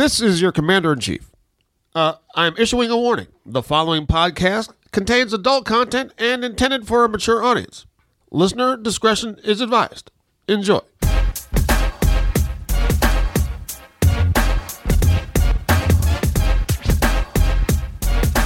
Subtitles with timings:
[0.00, 1.30] This is your commander in chief.
[1.94, 3.26] Uh, I'm issuing a warning.
[3.44, 7.84] The following podcast contains adult content and intended for a mature audience.
[8.30, 10.10] Listener discretion is advised.
[10.48, 10.80] Enjoy.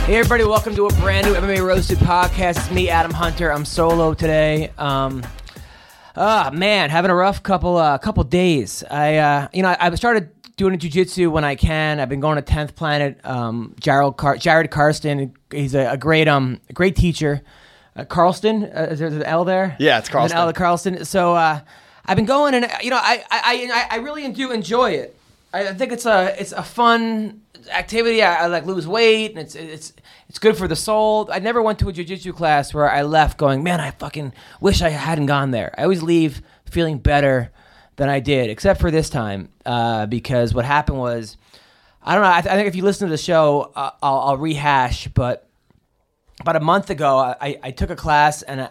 [0.06, 2.56] Hey everybody, welcome to a brand new MMA Roasted podcast.
[2.56, 3.52] It's me, Adam Hunter.
[3.52, 4.72] I'm solo today.
[4.76, 5.24] Um,
[6.16, 8.82] ah man, having a rough couple uh, couple days.
[8.90, 12.00] I uh, you know I, I started doing a jujitsu when I can.
[12.00, 13.18] I've been going to Tenth Planet.
[13.24, 17.42] Um, Jared Car- Jared Karsten, he's a, a great um a great teacher.
[17.96, 19.76] Uh, Carlston, uh, is there an L there?
[19.78, 20.32] Yeah, it's There's Carlston.
[20.32, 21.06] An L to Carlston.
[21.06, 21.60] So uh,
[22.06, 25.16] I've been going, and you know I I, I, I really do enjoy it.
[25.52, 28.22] I I think it's a it's a fun activity.
[28.22, 29.92] I, I like lose weight, and it's it's
[30.28, 31.28] it's good for the soul.
[31.32, 34.82] I never went to a jujitsu class where I left going, man, I fucking wish
[34.82, 35.74] I hadn't gone there.
[35.78, 37.52] I always leave feeling better
[37.96, 41.36] than I did, except for this time, uh, because what happened was,
[42.02, 42.30] I don't know.
[42.30, 45.48] I, th- I think if you listen to the show, uh, I'll, I'll rehash, but
[46.40, 48.70] about a month ago, I, I took a class and I,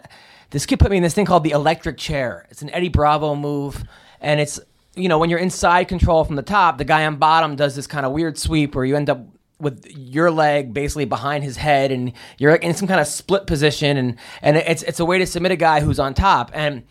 [0.50, 2.46] this kid put me in this thing called the electric chair.
[2.50, 3.82] It's an Eddie Bravo move,
[4.20, 4.60] and it's
[4.94, 7.88] you know when you're inside control from the top, the guy on bottom does this
[7.88, 9.26] kind of weird sweep where you end up
[9.58, 13.96] with your leg basically behind his head, and you're in some kind of split position,
[13.96, 16.84] and and it's it's a way to submit a guy who's on top and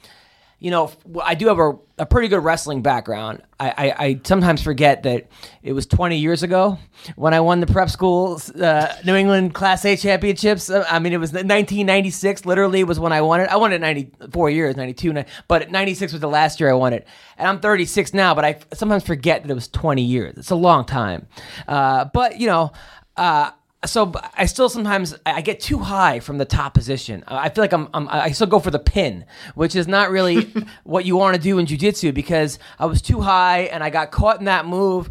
[0.64, 0.90] you know,
[1.22, 3.42] I do have a, a pretty good wrestling background.
[3.60, 5.28] I, I, I, sometimes forget that
[5.62, 6.80] it was 20 years ago
[7.18, 10.70] when I won the prep school uh, New England Class A championships.
[10.70, 13.50] Uh, I mean, it was 1996, literally, was when I won it.
[13.50, 17.06] I won it 94 years, 92, but 96 was the last year I won it.
[17.38, 20.38] And I'm 36 now, but I sometimes forget that it was 20 years.
[20.38, 21.28] It's a long time.
[21.68, 22.72] Uh, but, you know,
[23.18, 23.52] uh,
[23.86, 27.24] so I still sometimes I get too high from the top position.
[27.28, 30.54] I feel like I'm, I'm I still go for the pin, which is not really
[30.84, 34.12] what you want to do in jujitsu because I was too high and I got
[34.12, 35.10] caught in that move.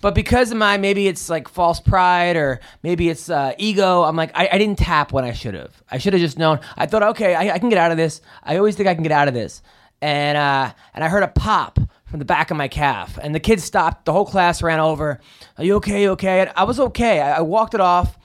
[0.00, 4.16] But because of my maybe it's like false pride or maybe it's uh, ego, I'm
[4.16, 5.82] like I, I didn't tap when I should have.
[5.90, 6.60] I should have just known.
[6.76, 8.20] I thought okay, I, I can get out of this.
[8.42, 9.62] I always think I can get out of this,
[10.02, 11.78] and uh, and I heard a pop
[12.14, 13.18] from the back of my calf.
[13.20, 14.04] And the kids stopped.
[14.04, 15.18] The whole class ran over.
[15.58, 16.08] Are you okay?
[16.10, 16.46] Okay?
[16.46, 17.20] I was okay.
[17.20, 18.16] I, I walked it off.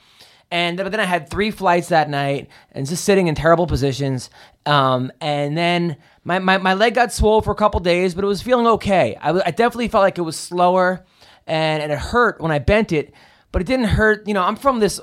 [0.52, 4.30] And but then I had three flights that night and just sitting in terrible positions.
[4.68, 8.28] Um, and then my, my, my leg got swollen for a couple days, but it
[8.28, 9.18] was feeling okay.
[9.20, 11.04] I, I definitely felt like it was slower
[11.48, 13.12] and, and it hurt when I bent it,
[13.52, 14.28] but it didn't hurt.
[14.28, 15.02] You know, I'm from this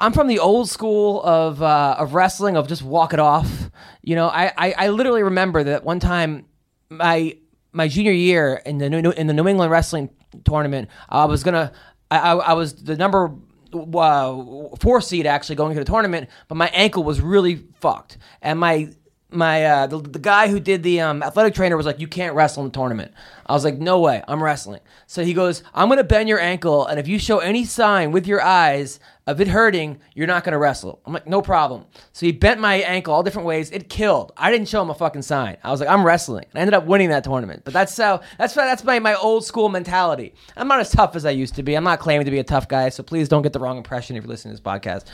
[0.00, 3.70] I'm from the old school of uh, of wrestling of just walk it off.
[4.00, 6.46] You know, I, I, I literally remember that one time
[6.88, 7.36] my
[7.76, 10.08] my junior year in the New, in the New England wrestling
[10.44, 11.72] tournament, I was gonna
[12.10, 13.34] I, I, I was the number
[13.74, 14.42] uh,
[14.80, 18.90] four seed actually going to the tournament, but my ankle was really fucked, and my
[19.36, 22.34] my uh, the, the guy who did the um, athletic trainer was like, "You can't
[22.34, 23.12] wrestle in the tournament."
[23.46, 26.86] I was like, "No way, I'm wrestling." So he goes, "I'm gonna bend your ankle,
[26.86, 30.58] and if you show any sign with your eyes of it hurting, you're not gonna
[30.58, 33.70] wrestle." I'm like, "No problem." So he bent my ankle all different ways.
[33.70, 34.32] It killed.
[34.36, 35.56] I didn't show him a fucking sign.
[35.62, 37.62] I was like, "I'm wrestling," and I ended up winning that tournament.
[37.64, 40.34] But that's how that's that's my my old school mentality.
[40.56, 41.74] I'm not as tough as I used to be.
[41.74, 44.16] I'm not claiming to be a tough guy, so please don't get the wrong impression
[44.16, 45.04] if you're listening to this podcast.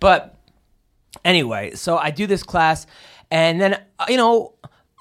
[0.00, 0.36] But
[1.24, 2.86] anyway, so I do this class,
[3.32, 4.52] and then uh, you know,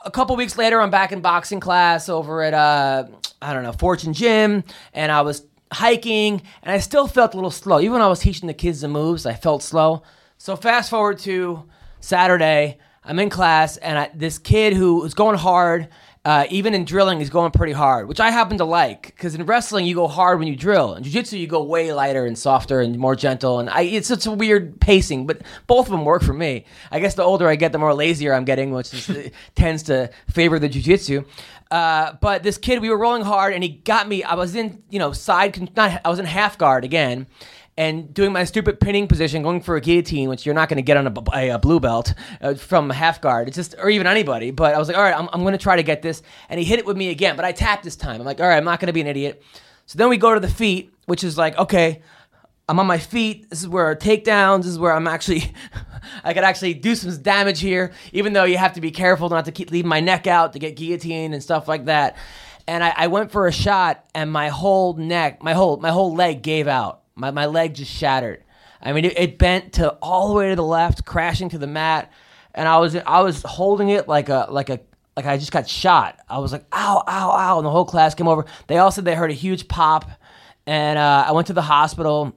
[0.06, 3.06] a couple weeks later, I'm back in boxing class over at uh,
[3.42, 7.52] I don't know Fortune Gym, and I was hiking, and I still felt a little
[7.52, 7.82] slow.
[7.82, 10.04] Even when I was teaching the kids the moves, I felt slow.
[10.38, 11.66] So fast forward to
[12.00, 15.90] Saturday, I'm in class, and I, this kid who was going hard.
[16.24, 19.44] Uh, even in drilling, he's going pretty hard, which I happen to like because in
[19.48, 20.94] wrestling you go hard when you drill.
[20.94, 23.60] In jiu-jitsu, you go way lighter and softer and more gentle.
[23.60, 26.66] And I, it's it's a weird pacing, but both of them work for me.
[26.92, 30.12] I guess the older I get, the more lazier I'm getting, which is, tends to
[30.30, 31.24] favor the jiu-jitsu.
[31.72, 34.24] Uh, but this kid, we were rolling hard, and he got me.
[34.24, 37.26] I was in you know side, not I was in half guard again
[37.78, 40.84] and doing my stupid pinning position, going for a guillotine, which you're not going to
[40.84, 43.48] get on a, a, blue belt uh, from half guard.
[43.48, 44.52] It's just, or even anybody.
[44.52, 46.22] But I was like, all right, I'm, I'm going to try to get this.
[46.50, 48.20] And he hit it with me again, but I tapped this time.
[48.20, 49.42] I'm like, all right, I'm not going to be an idiot.
[49.86, 52.02] So then we go to the feet, which is like, okay,
[52.68, 53.50] I'm on my feet.
[53.50, 54.60] This is where takedowns.
[54.60, 55.54] This is where I'm actually,
[56.24, 59.46] I could actually do some damage here, even though you have to be careful not
[59.46, 62.16] to keep leave my neck out to get guillotined and stuff like that.
[62.68, 66.14] And I, I went for a shot, and my whole neck, my whole my whole
[66.16, 67.01] leg gave out.
[67.22, 68.44] My, my leg just shattered.
[68.82, 71.68] I mean, it, it, bent to all the way to the left, crashing to the
[71.68, 72.12] mat,
[72.56, 74.80] and I was I was holding it like a like a
[75.16, 76.20] like I just got shot.
[76.28, 78.46] I was like, ow, ow, ow, and the whole class came over.
[78.66, 80.10] They all said they heard a huge pop,
[80.66, 82.36] and uh, I went to the hospital.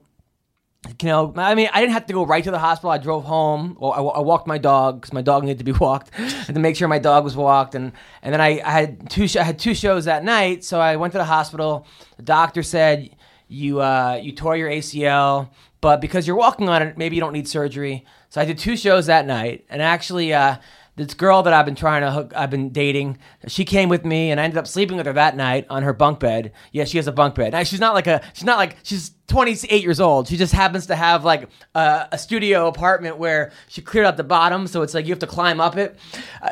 [1.01, 2.91] You know, I mean, I didn't have to go right to the hospital.
[2.91, 3.75] I drove home.
[3.79, 6.59] Well, I, I walked my dog because my dog needed to be walked, and to
[6.59, 7.73] make sure my dog was walked.
[7.73, 7.91] And
[8.21, 10.97] and then I, I had two sh- I had two shows that night, so I
[10.97, 11.87] went to the hospital.
[12.17, 13.14] The doctor said
[13.47, 15.49] you uh, you tore your ACL,
[15.81, 18.05] but because you're walking on it, maybe you don't need surgery.
[18.29, 20.57] So I did two shows that night, and actually, uh,
[20.95, 24.31] this girl that I've been trying to hook, I've been dating, she came with me,
[24.31, 26.53] and I ended up sleeping with her that night on her bunk bed.
[26.71, 27.51] Yeah, she has a bunk bed.
[27.51, 30.27] Now, she's not like a, she's not like she's 28 years old.
[30.27, 34.23] She just happens to have like a, a studio apartment where she cleared out the
[34.23, 35.97] bottom, so it's like you have to climb up it.
[36.41, 36.49] Uh,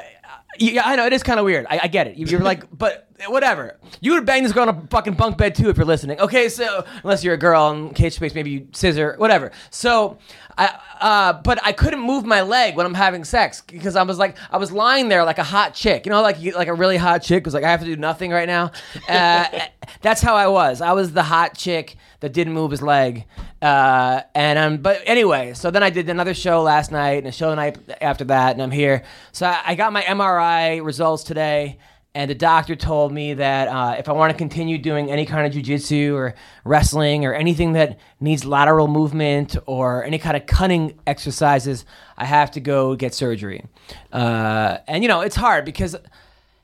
[0.57, 1.65] yeah, I know it is kind of weird.
[1.69, 2.17] I, I get it.
[2.17, 3.77] You- You're like, but whatever.
[4.01, 6.19] You would bang this girl on a fucking bunk bed too if you're listening.
[6.19, 9.51] Okay, so unless you're a girl in cage space, maybe you scissor, whatever.
[9.69, 10.17] So,
[10.57, 14.17] I, uh, but I couldn't move my leg when I'm having sex because I was
[14.19, 16.05] like, I was lying there like a hot chick.
[16.05, 18.31] You know, like like a really hot chick was like, I have to do nothing
[18.31, 18.71] right now.
[19.07, 19.45] Uh,
[20.01, 20.81] that's how I was.
[20.81, 23.25] I was the hot chick that didn't move his leg.
[23.61, 27.33] Uh, and um, but anyway, so then I did another show last night and a
[27.33, 29.03] show night after that, and I'm here.
[29.33, 31.79] So I, I got my MRI results today,
[32.15, 35.45] and the doctor told me that uh, if I want to continue doing any kind
[35.45, 36.33] of jujitsu or
[36.63, 41.83] wrestling or anything that needs lateral movement or any kind of cutting exercises,
[42.17, 43.65] I have to go get surgery.
[44.13, 45.93] Uh, and you know, it's hard because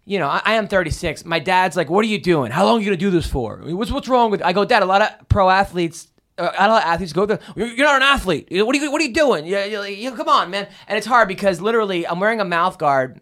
[0.10, 1.24] you know, I, I am 36.
[1.24, 2.52] My dad's like, "What are you doing?
[2.52, 3.62] How long are you gonna do this for?
[3.64, 6.82] What's what's wrong with?" I go, "Dad, a lot of pro athletes." Uh, a lot
[6.82, 7.40] of athletes go there.
[7.56, 8.48] You're you're not an athlete.
[8.50, 8.92] What are you?
[8.92, 9.46] What are you doing?
[9.46, 10.68] Yeah, you, yeah, come on, man.
[10.88, 13.22] And it's hard because literally, I'm wearing a mouth guard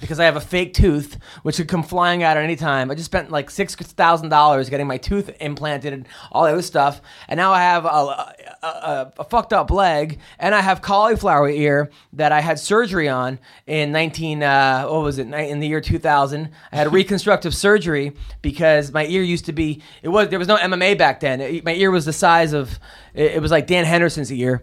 [0.00, 2.90] because I have a fake tooth, which could come flying out at any time.
[2.90, 6.62] I just spent like six thousand dollars getting my tooth implanted and all that other
[6.62, 10.82] stuff, and now I have a, a, a, a fucked up leg, and I have
[10.82, 14.42] cauliflower ear that I had surgery on in nineteen.
[14.42, 15.26] Uh, what was it?
[15.28, 18.12] In the year two thousand, I had reconstructive surgery
[18.42, 19.82] because my ear used to be.
[20.02, 21.40] It was there was no MMA back then.
[21.40, 22.78] It- my ear was the size of.
[23.14, 24.62] It, it was like Dan Henderson's ear.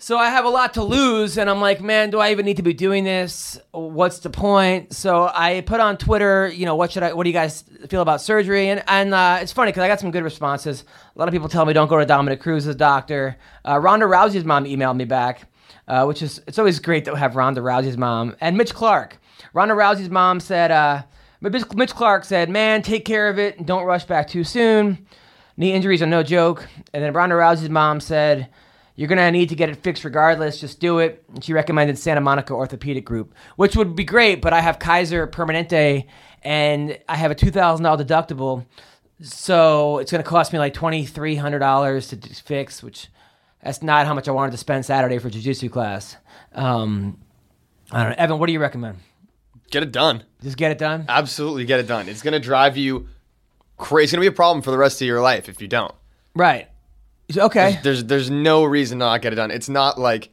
[0.00, 2.58] So I have a lot to lose, and I'm like, man, do I even need
[2.58, 3.60] to be doing this?
[3.72, 4.94] What's the point?
[4.94, 7.14] So I put on Twitter, you know, what should I?
[7.14, 8.68] What do you guys feel about surgery?
[8.68, 10.84] And and uh, it's funny because I got some good responses.
[11.16, 13.36] A lot of people tell me don't go to Dominick Cruz's doctor.
[13.66, 15.50] Uh, Ronda Rousey's mom emailed me back,
[15.88, 19.18] uh, which is it's always great to have Ronda Rousey's mom and Mitch Clark.
[19.52, 21.02] Ronda Rousey's mom said, uh,
[21.40, 25.08] Mitch Mitch Clark said, man, take care of it and don't rush back too soon.
[25.56, 26.68] Knee injuries are no joke.
[26.94, 28.48] And then Ronda Rousey's mom said,
[28.98, 30.60] You're going to need to get it fixed regardless.
[30.60, 31.22] Just do it.
[31.32, 35.28] And she recommended Santa Monica Orthopedic Group, which would be great, but I have Kaiser
[35.28, 36.06] Permanente
[36.42, 38.66] and I have a $2,000 deductible.
[39.22, 43.06] So it's going to cost me like $2,300 to fix, which
[43.62, 46.16] that's not how much I wanted to spend Saturday for jiu-jitsu class.
[46.52, 47.20] Um,
[47.92, 48.16] I don't know.
[48.18, 48.98] Evan, what do you recommend?
[49.70, 50.24] Get it done.
[50.42, 51.04] Just get it done?
[51.08, 52.08] Absolutely get it done.
[52.08, 53.06] It's gonna drive you
[53.76, 54.04] crazy.
[54.04, 55.94] It's gonna be a problem for the rest of your life if you don't.
[56.34, 56.68] Right.
[57.36, 57.78] Okay.
[57.82, 59.50] There's there's no reason to not get it done.
[59.50, 60.30] It's not like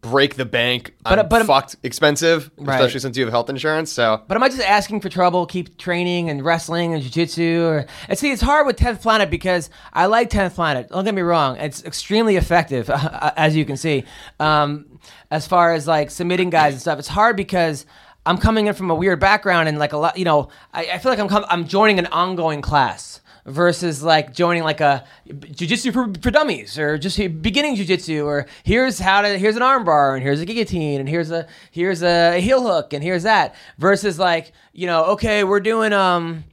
[0.00, 0.94] break the bank.
[1.04, 2.74] But- I'm but- fucked expensive, Right.
[2.80, 3.92] especially since you have health insurance.
[3.92, 5.46] So But am I just asking for trouble?
[5.46, 9.70] Keep training and wrestling and jiu-jitsu, or and see, it's hard with Tenth Planet because
[9.92, 10.88] I like Tenth Planet.
[10.88, 12.90] Don't get me wrong; it's extremely effective,
[13.36, 14.04] as you can see.
[14.40, 14.98] Um,
[15.30, 17.86] as far as like submitting guys and stuff, it's hard because
[18.26, 20.98] I'm coming in from a weird background and like a lot, you know, I, I
[20.98, 25.92] feel like I'm com- I'm joining an ongoing class versus like joining like a jujitsu
[25.92, 30.22] for, for dummies or just beginning jujitsu or here's how to here's an armbar and
[30.22, 34.52] here's a guillotine and here's a here's a heel hook and here's that versus like
[34.72, 36.44] you know okay we're doing um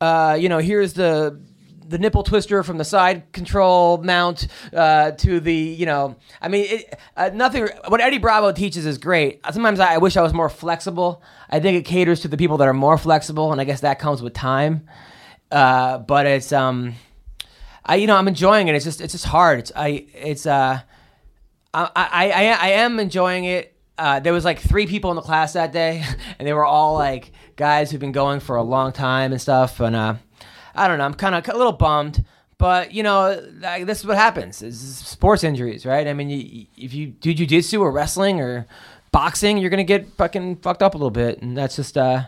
[0.00, 1.38] uh you know here's the
[1.86, 6.66] the nipple twister from the side control mount uh, to the you know I mean
[6.68, 9.40] it, uh, nothing what Eddie Bravo teaches is great.
[9.50, 11.22] Sometimes I, I wish I was more flexible.
[11.48, 13.98] I think it caters to the people that are more flexible and I guess that
[13.98, 14.86] comes with time
[15.50, 16.94] uh, but it's um,
[17.84, 18.74] I you know I'm enjoying it.
[18.74, 19.60] It's just it's just hard.
[19.60, 20.80] It's I it's uh,
[21.74, 23.74] I I I, I am enjoying it.
[23.96, 26.04] Uh, there was like three people in the class that day,
[26.38, 29.80] and they were all like guys who've been going for a long time and stuff.
[29.80, 30.14] And uh,
[30.74, 31.04] I don't know.
[31.04, 32.24] I'm kind of a little bummed.
[32.58, 33.40] But you know,
[33.84, 36.06] this is what happens: is sports injuries, right?
[36.08, 38.66] I mean, you, if you do jujitsu or wrestling or
[39.12, 42.24] boxing, you're gonna get fucking fucked up a little bit, and that's just uh,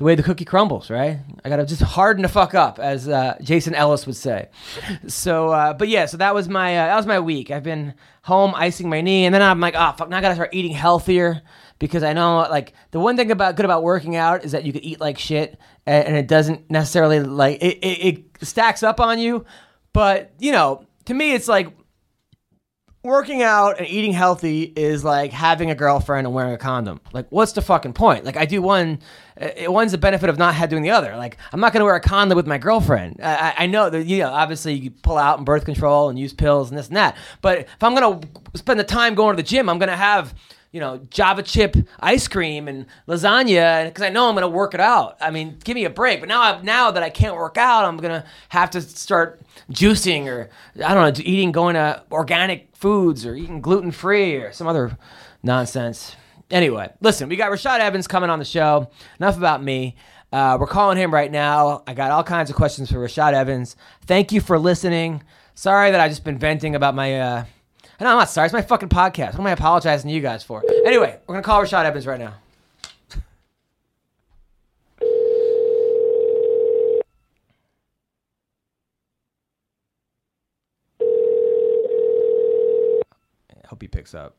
[0.00, 1.18] the way the cookie crumbles, right?
[1.44, 4.48] I gotta just harden the fuck up, as uh, Jason Ellis would say.
[5.06, 7.50] So, uh, but yeah, so that was my uh, that was my week.
[7.50, 7.92] I've been
[8.22, 10.72] home icing my knee, and then I'm like, oh fuck, now I gotta start eating
[10.72, 11.42] healthier
[11.78, 14.72] because I know like the one thing about good about working out is that you
[14.72, 19.00] can eat like shit, and, and it doesn't necessarily like it, it, it stacks up
[19.00, 19.44] on you.
[19.92, 21.68] But you know, to me, it's like
[23.02, 27.00] working out and eating healthy is like having a girlfriend and wearing a condom.
[27.12, 28.24] Like, what's the fucking point?
[28.24, 28.98] Like, I do one,
[29.40, 31.16] uh, one's the benefit of not doing the other.
[31.16, 33.20] Like, I'm not gonna wear a condom with my girlfriend.
[33.22, 36.34] I- I know that you know, obviously, you pull out and birth control and use
[36.34, 37.16] pills and this and that.
[37.40, 38.20] But if I'm gonna
[38.54, 40.34] spend the time going to the gym, I'm gonna have
[40.72, 44.74] you know, Java chip ice cream and lasagna because I know I'm going to work
[44.74, 45.16] it out.
[45.20, 46.20] I mean, give me a break.
[46.20, 49.40] But now, I, now that I can't work out, I'm going to have to start
[49.70, 50.50] juicing or
[50.84, 54.96] I don't know, eating, going to organic foods or eating gluten free or some other
[55.42, 56.14] nonsense.
[56.50, 58.90] Anyway, listen, we got Rashad Evans coming on the show.
[59.18, 59.96] Enough about me.
[60.32, 61.82] Uh, we're calling him right now.
[61.86, 63.74] I got all kinds of questions for Rashad Evans.
[64.06, 65.24] Thank you for listening.
[65.54, 67.20] Sorry that I've just been venting about my.
[67.20, 67.44] Uh,
[68.00, 68.46] no, I'm not sorry.
[68.46, 69.32] It's my fucking podcast.
[69.32, 70.64] What am I apologizing to you guys for?
[70.86, 72.34] Anyway, we're gonna call Rashad Evans right now.
[83.62, 84.36] I hope he picks up.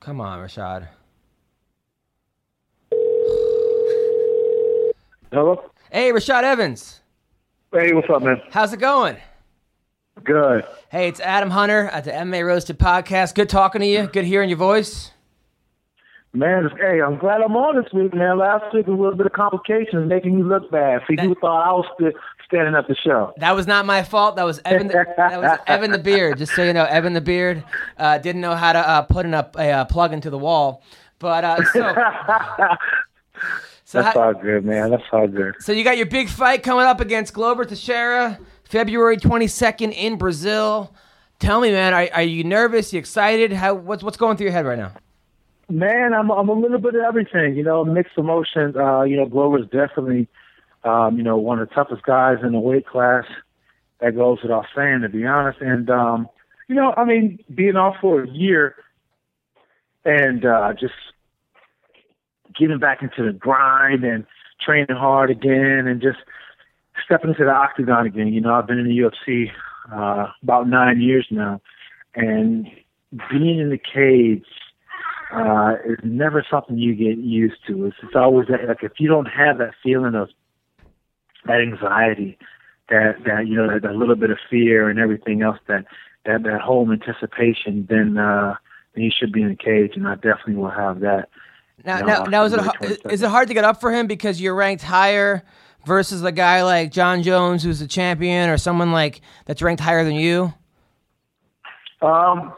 [0.00, 0.88] Come on, Rashad.
[5.32, 5.62] Hello?
[5.92, 7.00] Hey, Rashad Evans.
[7.72, 8.42] Hey, what's up, man?
[8.50, 9.16] How's it going?
[10.24, 10.64] Good.
[10.90, 13.36] Hey, it's Adam Hunter at the MMA Roasted Podcast.
[13.36, 14.08] Good talking to you.
[14.08, 15.12] Good hearing your voice.
[16.32, 18.38] Man, hey, I'm glad I'm on this week, man.
[18.38, 21.02] Last week was a little bit of complications making you look bad.
[21.08, 22.14] See, you thought I was st-
[22.46, 23.32] standing up the show.
[23.36, 24.34] That was not my fault.
[24.34, 24.88] That was Evan.
[24.88, 26.38] The, that was Evan the Beard.
[26.38, 27.62] Just so you know, Evan the Beard
[27.98, 30.82] uh, didn't know how to uh, put in a, a, uh plug into the wall.
[31.20, 31.94] But uh, so,
[33.90, 34.90] so, That's how- all good, man.
[34.90, 35.56] That's all good.
[35.58, 40.94] so you got your big fight coming up against Glover Teixeira, February 22nd in Brazil.
[41.40, 42.92] Tell me, man, are, are you nervous?
[42.92, 43.52] You excited?
[43.52, 44.92] How what's what's going through your head right now?
[45.68, 48.76] Man, I'm I'm a little bit of everything, you know, mixed emotions.
[48.76, 50.28] Uh, you know, Glover's definitely
[50.84, 53.24] um, you know, one of the toughest guys in the weight class.
[54.00, 55.60] That goes without saying, to be honest.
[55.60, 56.28] And um,
[56.68, 58.76] you know, I mean, being off for a year
[60.04, 60.94] and uh just
[62.58, 64.24] getting back into the grind and
[64.60, 66.18] training hard again and just
[67.04, 68.28] stepping into the octagon again.
[68.28, 69.50] You know, I've been in the UFC
[69.92, 71.60] uh about nine years now
[72.14, 72.66] and
[73.30, 74.44] being in the cage
[75.32, 77.86] uh, is never something you get used to.
[77.86, 80.28] It's, it's always that, like if you don't have that feeling of
[81.46, 82.38] that anxiety,
[82.88, 85.84] that that you know that, that little bit of fear and everything else that
[86.26, 88.54] that that whole anticipation, then uh,
[88.94, 91.28] then you should be in the cage, and I definitely will have that.
[91.84, 94.40] Now, No, now, now is it is it hard to get up for him because
[94.40, 95.42] you're ranked higher
[95.86, 100.04] versus a guy like Jon Jones who's the champion or someone like that's ranked higher
[100.04, 100.52] than you?
[102.02, 102.52] Um,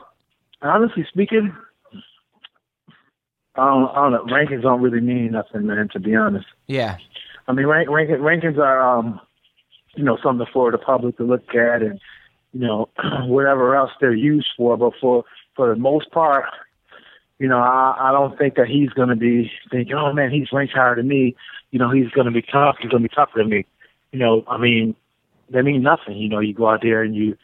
[0.61, 1.55] honestly speaking,
[3.55, 4.35] I don't, I don't know.
[4.35, 5.89] Rankings don't really mean nothing, man.
[5.93, 6.47] To be honest.
[6.67, 6.97] Yeah.
[7.49, 9.21] I mean, rank, rank, rankings are, um,
[9.95, 12.01] you know, something for the public to look at, and
[12.53, 12.89] you know,
[13.27, 14.77] whatever else they're used for.
[14.77, 15.25] But for
[15.55, 16.45] for the most part,
[17.43, 20.53] you know, I, I don't think that he's going to be thinking, oh man, he's
[20.53, 21.35] ranked higher than me.
[21.73, 22.77] You know, he's going to be tough.
[22.81, 23.67] He's going to be tougher than me.
[24.13, 24.95] You know, I mean,
[25.51, 26.17] they mean nothing.
[26.17, 27.37] You know, you go out there and you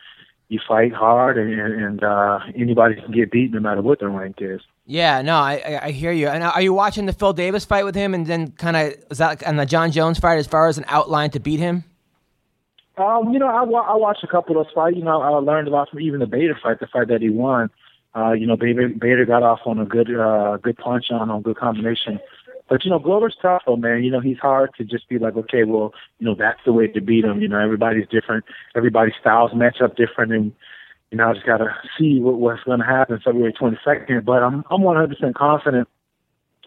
[0.51, 4.37] you fight hard, and and, uh, anybody can get beat no matter what their rank
[4.39, 4.61] is.
[4.87, 6.29] Yeah, no, I, I hear you.
[6.29, 9.19] And are you watching the Phil Davis fight with him, and then kind of is
[9.19, 11.83] that and the Jon Jones fight as far as an outline to beat him?
[12.97, 14.97] Um, you know, I, wa- I watched a couple of those fights.
[14.97, 17.31] You know, I learned a lot from even the Bader fight, the fight that he
[17.31, 17.71] won.
[18.19, 21.41] Uh, you know, Bader, Bader got off on a good, uh, good punch on, a
[21.41, 22.19] good combination.
[22.69, 24.03] But you know, Glover's tough, though, man.
[24.03, 26.89] You know, he's hard to just be like, okay, well, you know, that's the way
[26.89, 27.41] to beat him.
[27.41, 28.45] You know, everybody's different,
[28.75, 30.53] everybody's styles match up different, and
[31.11, 34.25] you know, I just gotta see what, what's to happen February 22nd.
[34.25, 35.89] But I'm, I'm 100% confident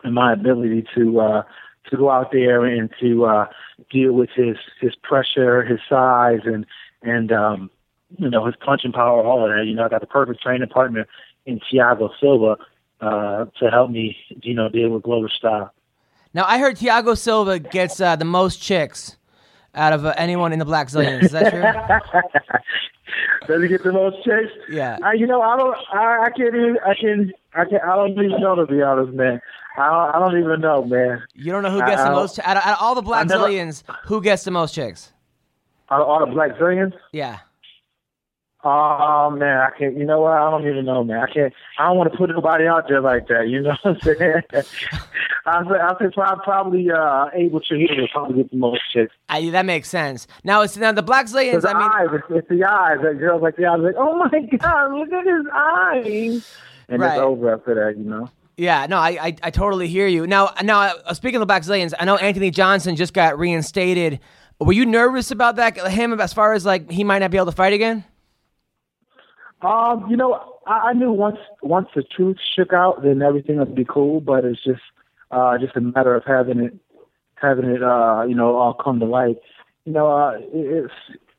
[0.04, 1.44] in my ability to, uh,
[1.90, 3.46] to go out there and to uh,
[3.92, 6.66] deal with his his pressure, his size, and
[7.04, 7.70] and um,
[8.18, 9.66] you know his punching power, all of that.
[9.66, 11.08] You know, I got the perfect training partner
[11.46, 12.58] in Thiago Silva
[13.02, 15.74] uh, to help me, you know, deal with Glover's style.
[16.34, 19.18] Now I heard Thiago Silva gets uh, the most chicks
[19.76, 21.24] out of uh, anyone in the Blackzilians.
[21.24, 22.60] Is that true?
[23.48, 24.50] Does he get the most chase?
[24.70, 24.98] Yeah.
[25.04, 25.76] I, you know, I don't.
[25.94, 26.78] I, I can't even.
[26.86, 27.34] I can.
[27.54, 27.80] I can.
[27.84, 29.42] I don't even know to be honest, man.
[29.78, 31.22] I don't, I don't even know, man.
[31.34, 33.02] You don't know who gets the I- I- most out of, out of all the
[33.02, 33.84] Black never- Zillions.
[34.06, 35.12] Who gets the most chicks?
[35.90, 36.94] Out of all the Blackzilians.
[37.12, 37.40] Yeah.
[38.64, 39.98] Oh man, I can't.
[39.98, 40.34] You know what?
[40.34, 41.20] I don't even know, man.
[41.20, 41.54] I can't.
[41.80, 43.48] I don't want to put nobody out there like that.
[43.50, 44.42] You know what I'm saying?
[45.46, 48.82] I think I think prob- probably uh, able to hear will probably get the most
[48.94, 49.14] chicks.
[49.30, 50.28] I, that makes sense.
[50.44, 51.66] Now it's now the Blackzilians.
[51.66, 52.98] I mean, eyes, it's, it's the eyes.
[53.02, 56.56] That girls like the eyes, like, oh my god, look at his eyes,
[56.90, 57.14] and Right.
[57.14, 57.98] it's over after that.
[57.98, 58.30] You know.
[58.58, 60.28] Yeah, no, I, I, I totally hear you.
[60.28, 64.20] Now, now, uh, speaking of the Blackzilians, I know Anthony Johnson just got reinstated.
[64.60, 65.76] Were you nervous about that?
[65.92, 68.04] Him, as far as like he might not be able to fight again?
[69.62, 73.76] Um, you know, I, I knew once once the truth shook out, then everything would
[73.76, 74.22] be cool.
[74.22, 74.82] But it's just
[75.30, 76.74] uh, just a matter of having it
[77.36, 79.38] having it, uh, you know, all come to light.
[79.86, 80.94] You know, uh, it's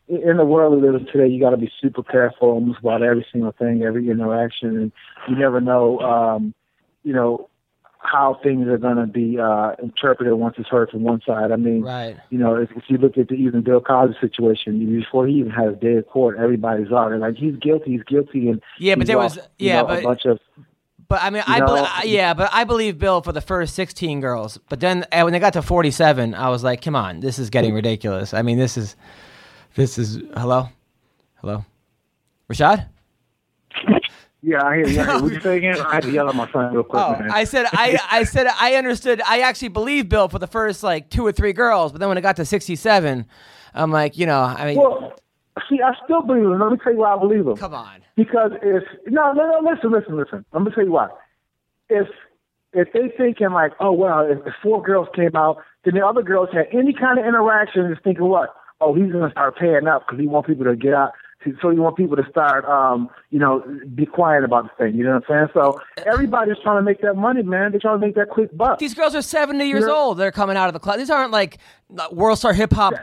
[0.09, 1.29] in the world we live in today.
[1.29, 4.93] You got to be super careful almost about every single thing, every interaction, and
[5.29, 6.55] you never know, um,
[7.05, 7.49] you know,
[8.05, 11.53] how things are going to be uh, interpreted once it's heard from one side.
[11.53, 12.17] I mean, Right.
[12.31, 15.51] you know, if, if you look at the even Bill Cosby situation, before he even
[15.53, 18.97] had a day of court, everybody's out and like he's guilty, he's guilty, and Yeah,
[18.97, 20.39] but there was- lost, you yeah, know, but- a bunch of
[21.09, 24.21] But I mean, I know, bel yeah, but I believe Bill for the first 16
[24.21, 24.59] girls.
[24.69, 27.51] But then uh, when they got to 47, I was like, come on, this is
[27.51, 28.33] getting ridiculous.
[28.35, 28.97] I mean, this is,
[29.75, 30.69] this is, hello?
[31.41, 31.65] Hello?
[32.51, 32.89] Rashad?
[34.43, 34.65] Yeah.
[34.65, 34.99] I hear you.
[35.23, 35.81] What you say again?
[35.81, 37.31] I had to yell at my son real quick, Oh, man.
[37.31, 39.21] I said, I, I said, I understood.
[39.27, 41.93] I actually believed Bill for the first like two or three girls.
[41.93, 43.27] But then when it got to 67,
[43.75, 45.15] I'm like, you know, I mean, well,
[45.69, 46.59] see, I still believe him.
[46.61, 47.57] Let me tell you why I believe him.
[47.57, 48.03] come on.
[48.17, 50.45] Because if no, no, no, listen, listen, listen.
[50.53, 51.09] Let me tell you why.
[51.89, 52.09] If
[52.75, 56.49] if they thinking like, oh well, if, four girls came out, then the other girls
[56.53, 58.55] had any kind of interaction, just thinking what?
[58.81, 61.13] Oh, he's gonna start paying up because he wants people to get out.
[61.61, 64.95] So you want people to start, um, you know, be quiet about the thing.
[64.97, 65.49] You know what I'm saying?
[65.55, 67.71] So everybody's trying to make that money, man.
[67.73, 68.79] They're trying to make that quick buck.
[68.79, 69.93] These girls are 70 years Yeah.
[69.93, 70.19] old.
[70.19, 70.99] They're coming out of the club.
[70.99, 71.59] These aren't like
[72.11, 72.95] world star hip hop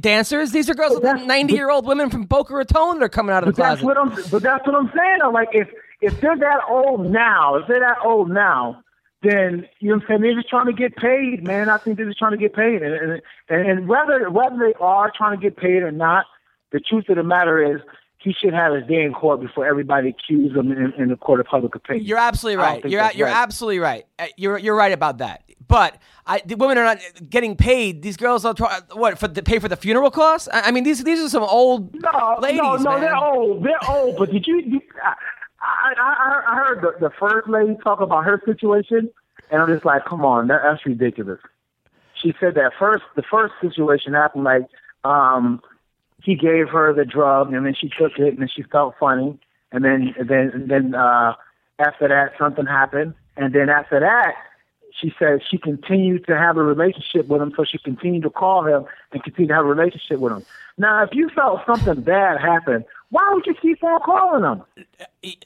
[0.00, 0.52] dancers.
[0.52, 3.46] These are girls, But 90 year old women from Boca Raton that are coming out
[3.46, 4.10] of the But that's what I'm.
[4.30, 5.18] But that's what I'm saying.
[5.22, 5.30] though.
[5.30, 5.68] Like if
[6.00, 8.82] if they're that old now, if they're that old now,
[9.22, 10.20] then you know what I'm saying.
[10.22, 11.70] They're just trying to get paid, man.
[11.70, 15.10] I think they're just trying to get paid, and, and, and whether whether they are
[15.16, 16.26] trying to get paid or not,
[16.74, 17.80] the truth of the matter is.
[18.18, 21.40] He should have his day in court before everybody accuses him in, in the court
[21.40, 22.06] of public opinion.
[22.06, 22.82] You're absolutely right.
[22.82, 23.36] You're that's you're right.
[23.36, 24.06] absolutely right.
[24.18, 25.42] Uh, You're you're right about that.
[25.68, 28.00] But I, the women are not getting paid.
[28.00, 30.48] These girls are try, what for to pay for the funeral costs.
[30.50, 33.00] I, I mean, these these are some old No, ladies, no, no, man.
[33.02, 33.62] they're old.
[33.62, 34.16] They're old.
[34.16, 34.80] But did you?
[35.02, 35.14] I,
[35.60, 39.10] I, I I heard the, the first lady talk about her situation,
[39.50, 41.40] and I'm just like, come on, that, that's ridiculous.
[42.22, 44.62] She said that first, the first situation happened like,
[45.04, 45.60] um,
[46.24, 49.38] he gave her the drug, and then she took it, and then she felt funny,
[49.72, 51.34] and then, and then, and then uh,
[51.78, 54.34] after that, something happened, and then after that,
[54.98, 58.64] she said she continued to have a relationship with him, so she continued to call
[58.64, 60.44] him and continue to have a relationship with him.
[60.78, 64.62] Now, if you felt something bad happened, why would you keep on calling them?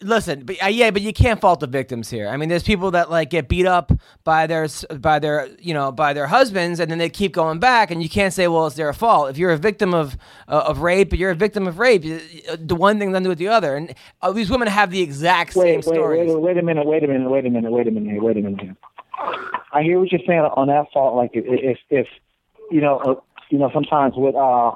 [0.01, 2.27] Listen, but, uh, yeah, but you can't fault the victims here.
[2.27, 3.93] I mean, there's people that like get beat up
[4.25, 4.67] by their
[4.99, 8.09] by their you know by their husbands, and then they keep going back, and you
[8.09, 9.29] can't say, well, it's their fault.
[9.29, 10.17] If you're a victim of
[10.49, 12.05] uh, of rape, but you're a victim of rape.
[12.07, 15.03] Uh, The one thing doesn't do with the other, and uh, these women have the
[15.03, 16.29] exact same Wait, wait, stories.
[16.33, 18.41] wait, wait a minute, wait a minute, wait a minute, wait a minute, wait a
[18.41, 18.77] minute.
[19.75, 21.17] I hear what you're saying on that fault.
[21.17, 22.07] Like if, if, if
[22.71, 23.15] you know, uh,
[23.51, 24.73] you know, sometimes with uh,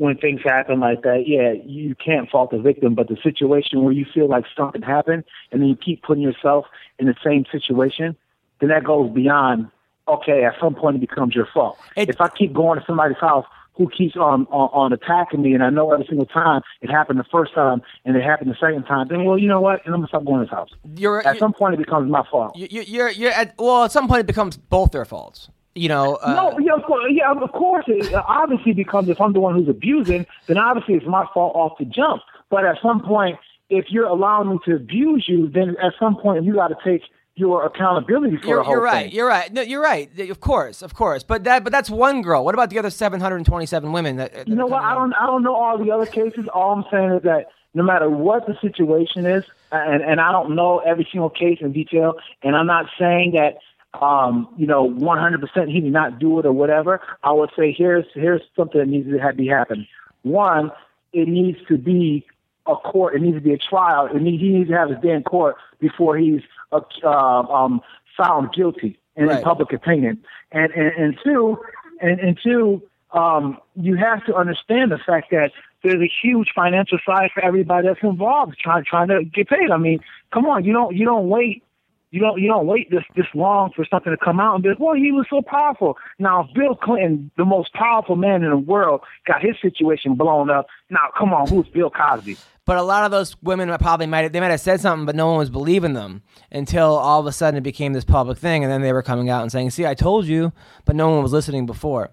[0.00, 3.92] when things happen like that, yeah, you can't fault the victim, but the situation where
[3.92, 6.64] you feel like something happened and then you keep putting yourself
[6.98, 8.16] in the same situation,
[8.60, 9.68] then that goes beyond.
[10.08, 11.76] Okay, at some point it becomes your fault.
[11.96, 15.52] It- if I keep going to somebody's house who keeps on, on on attacking me,
[15.52, 18.54] and I know every single time it happened the first time and it happened the
[18.58, 19.84] second time, then well, you know what?
[19.84, 20.70] And I'm gonna stop going to his house.
[20.96, 22.56] You're, At you're, some point, it becomes my fault.
[22.56, 25.50] you- you- you're, you're at, well, at some point it becomes both their faults.
[25.74, 27.84] You know, uh, no, yeah, of course, yeah, of course.
[27.86, 31.78] It obviously becomes if I'm the one who's abusing, then obviously it's my fault off
[31.78, 32.22] the jump.
[32.50, 36.44] But at some point, if you're allowing me to abuse you, then at some point
[36.44, 37.02] you got to take
[37.36, 39.04] your accountability for You're, the whole you're right.
[39.06, 39.14] thing.
[39.14, 39.52] You're right.
[39.52, 40.10] No, you're right.
[40.18, 41.22] Of course, of course.
[41.22, 42.44] But that, but that's one girl.
[42.44, 44.16] What about the other 727 women?
[44.16, 44.82] That, that You know what?
[44.82, 45.14] I don't.
[45.14, 46.46] I don't know all the other cases.
[46.52, 50.54] All I'm saying is that no matter what the situation is, and and I don't
[50.54, 53.58] know every single case in detail, and I'm not saying that
[53.94, 57.00] um, you know 100% he did not do it or whatever.
[57.22, 59.86] I would say here's here's something that needs to be happening.
[60.22, 60.70] One,
[61.12, 62.26] it needs to be
[62.66, 63.14] a court.
[63.16, 64.06] It needs to be a trial.
[64.06, 67.80] It need, he needs to have his day in court before he's uh, uh, um,
[68.16, 69.42] found guilty in Right.
[69.42, 70.22] public opinion.
[70.52, 71.58] And and, and two,
[72.00, 75.50] and, and two, um, you have to understand the fact that
[75.82, 79.70] there's a huge financial side for everybody that's involved trying trying to get paid.
[79.70, 80.00] I mean,
[80.32, 81.64] come on, you don't you don't wait
[82.10, 84.70] you don't you don't wait this this long for something to come out and be
[84.70, 85.96] like, well, he was so powerful.
[86.18, 90.50] Now, if Bill Clinton, the most powerful man in the world, got his situation blown
[90.50, 92.36] up, now come on, who's Bill Cosby?
[92.66, 95.16] But a lot of those women probably might have, they might have said something, but
[95.16, 98.62] no one was believing them until all of a sudden it became this public thing,
[98.62, 100.52] and then they were coming out and saying, "See, I told you,"
[100.84, 102.10] but no one was listening before.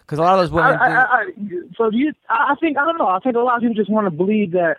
[0.00, 1.24] Because a lot of those women, I, I,
[1.76, 3.08] so you, I I think I don't know.
[3.08, 4.78] I think a lot of people just want to believe that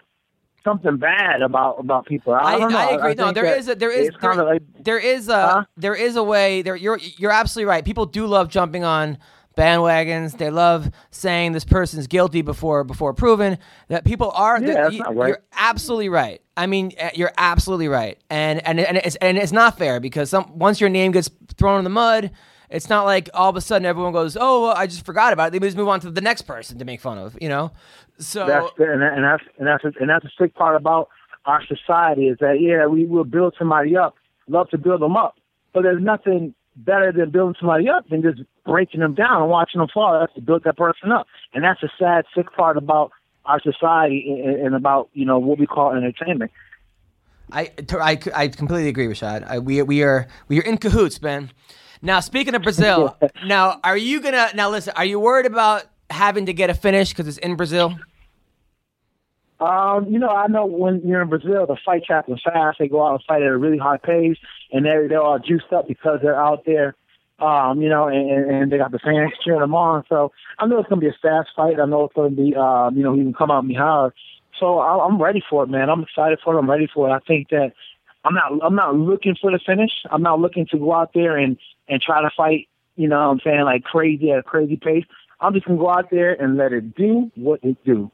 [0.64, 2.34] something bad about about people.
[2.34, 2.78] I, I, don't know.
[2.78, 3.14] I agree.
[3.16, 5.66] no, think there is a there is there, like, there is a Huh?
[5.78, 6.62] there is a way.
[6.62, 7.84] There you're you're absolutely right.
[7.84, 9.18] People do love jumping on
[9.58, 10.38] bandwagons.
[10.38, 13.58] They love saying this person's guilty before before proven.
[13.90, 14.62] That people are.
[14.62, 15.28] Yeah, that's you, not right.
[15.30, 16.42] You're absolutely right.
[16.56, 18.18] I mean, uh, you're absolutely right.
[18.30, 21.80] And and and it's and it's not fair because some once your name gets thrown
[21.80, 22.32] in the mud.
[22.70, 25.48] It's not like all of a sudden everyone goes, "Oh, well, I just forgot about
[25.48, 27.36] it." They just move on to the next person to make fun of.
[27.42, 27.72] You know,
[28.20, 31.10] so That's the, and, that- and that's and that's and that's the sick part about
[31.46, 34.16] our society is that yeah we will build somebody up,
[34.48, 35.36] love to build them up,
[35.74, 39.80] but there's nothing better than building somebody up than just breaking them down and watching
[39.80, 40.20] them fall.
[40.20, 43.12] That's to build that person up, and that's the sad, sick part about
[43.46, 46.52] our society and, and about you know what we call entertainment.
[47.52, 49.44] I, I, I completely agree, Rashad.
[49.48, 51.52] I, we we are we are in cahoots, man.
[52.02, 54.94] Now speaking of Brazil, now are you gonna now listen?
[54.96, 57.96] Are you worried about having to get a finish because it's in Brazil?
[59.60, 62.80] Um, you know, I know when you're in Brazil, the fights happen fast.
[62.80, 64.38] They go out and fight at a really high pace,
[64.72, 66.96] and they're they're all juiced up because they're out there.
[67.40, 70.04] Um, you know, and, and they got the fans cheering them on.
[70.08, 71.80] So I know it's gonna be a fast fight.
[71.80, 74.14] I know it's gonna be, um, you know, he can come out be hard.
[74.60, 75.90] So I, I'm ready for it, man.
[75.90, 76.60] I'm excited for it.
[76.60, 77.12] I'm ready for it.
[77.12, 77.74] I think that
[78.24, 79.92] I'm not I'm not looking for the finish.
[80.10, 82.68] I'm not looking to go out there and and try to fight.
[82.96, 85.06] You know, what I'm saying like crazy at a crazy pace.
[85.42, 88.12] I'm just gonna go out there and let it do what it do.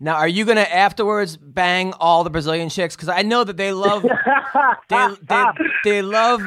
[0.00, 2.96] Now, are you gonna afterwards bang all the Brazilian chicks?
[2.96, 4.02] Because I know that they love
[4.88, 5.44] they, they
[5.84, 6.42] they love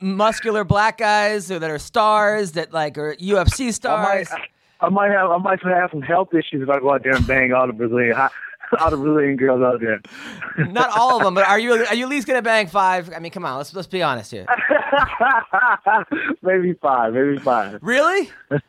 [0.00, 4.28] muscular black guys that are stars that like are UFC I might, stars.
[4.80, 7.26] I might have I might have some health issues if I go out there and
[7.26, 8.16] bang all the Brazilian
[8.80, 10.00] all the Brazilian girls out there.
[10.66, 13.12] Not all of them, but are you are you at least gonna bang five?
[13.14, 14.46] I mean, come on, let's let's be honest here.
[16.42, 17.78] maybe five, maybe five.
[17.82, 18.30] Really?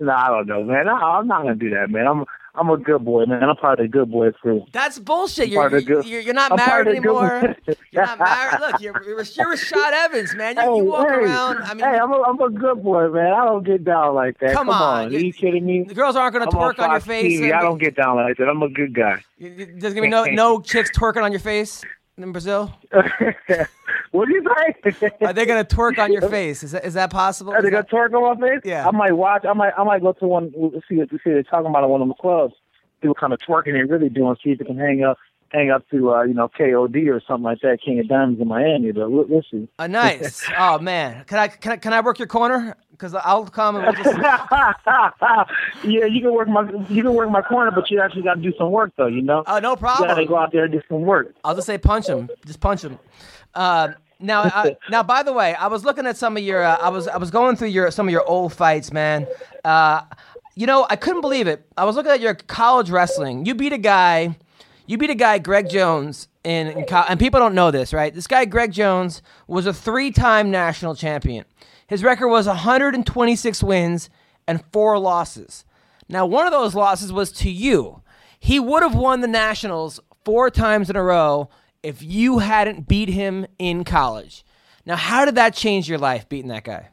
[0.00, 0.86] No, I don't know, man.
[0.86, 2.06] No, I'm not gonna do that, man.
[2.06, 2.24] I'm
[2.56, 3.42] I'm a good boy, man.
[3.44, 4.64] I'm part of the good boy crew.
[4.72, 5.48] That's bullshit.
[5.48, 7.54] You're, of good- you're, you're not I'm married anymore.
[7.92, 8.60] You're not married.
[8.60, 10.56] Look, you're, you're, you're Rashad Evans, man.
[10.56, 11.58] You, Hey, you walk hey, around.
[11.62, 13.32] I mean, hey, I'm a, I'm a good boy, man.
[13.32, 14.52] I don't get down like that.
[14.52, 15.06] Come Come, on.
[15.06, 15.84] on, You- Are you kidding me?
[15.84, 17.40] the girls aren't going I'm to twerk on your face.
[17.40, 17.52] TV.
[17.52, 18.48] I don't get down like that.
[18.48, 19.22] I'm a good guy.
[19.40, 21.82] There's to be no, no chicks twerking on your face
[22.16, 22.72] in Brazil.
[24.10, 24.44] what do you
[24.92, 25.10] say?
[25.22, 26.62] Are they going to twerk on your face?
[26.62, 27.52] Is that, is that possible?
[27.52, 28.60] Are they gonna twerk on my face?
[28.64, 28.86] Yeah.
[28.86, 29.44] I might watch.
[29.44, 29.72] I might.
[29.76, 30.52] I might go to one.
[30.88, 32.54] See what see they're talking about at one of the clubs.
[33.02, 34.36] See what kind of twerking they're really doing.
[34.42, 35.18] See if they can hang up,
[35.50, 37.78] hang up to uh, you know KOD or something like that.
[37.84, 38.92] King of Diamonds in Miami.
[38.92, 39.68] But we'll, we'll see.
[39.78, 40.44] Uh, nice.
[40.56, 42.76] Oh man, can I can I, can I work your corner?
[42.90, 44.16] Because I'll come and we'll just.
[45.84, 48.40] yeah, you can work my you can work my corner, but you actually got to
[48.40, 49.06] do some work though.
[49.06, 49.42] You know.
[49.46, 50.08] Oh, no problem.
[50.08, 51.34] You got to go out there and do some work.
[51.44, 52.30] I'll just say punch him.
[52.46, 52.98] Just punch him.
[53.54, 53.88] Uh,
[54.20, 56.62] now, I, now, by the way, I was looking at some of your.
[56.62, 59.26] Uh, I was I was going through your some of your old fights, man.
[59.64, 60.02] Uh,
[60.54, 61.66] you know, I couldn't believe it.
[61.76, 63.44] I was looking at your college wrestling.
[63.44, 64.36] You beat a guy.
[64.86, 68.14] You beat a guy, Greg Jones, in, in co- and people don't know this, right?
[68.14, 71.46] This guy, Greg Jones, was a three-time national champion.
[71.86, 74.10] His record was 126 wins
[74.46, 75.64] and four losses.
[76.08, 78.02] Now, one of those losses was to you.
[78.38, 81.48] He would have won the nationals four times in a row
[81.82, 84.44] if you hadn't beat him in college.
[84.84, 86.90] Now, how did that change your life, beating that guy?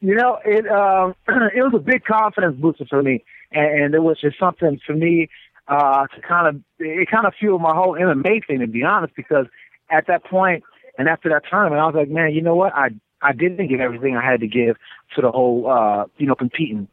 [0.00, 1.14] You know, it um,
[1.54, 4.94] it was a big confidence booster for me, and, and it was just something for
[4.94, 5.28] me
[5.68, 9.14] uh, to kind of it kind of fueled my whole MMA thing, to be honest.
[9.14, 9.46] Because
[9.90, 10.64] at that point
[10.98, 12.74] and after that tournament, I was like, man, you know what?
[12.74, 14.76] I I didn't give everything I had to give
[15.14, 16.88] to the whole uh, you know competing,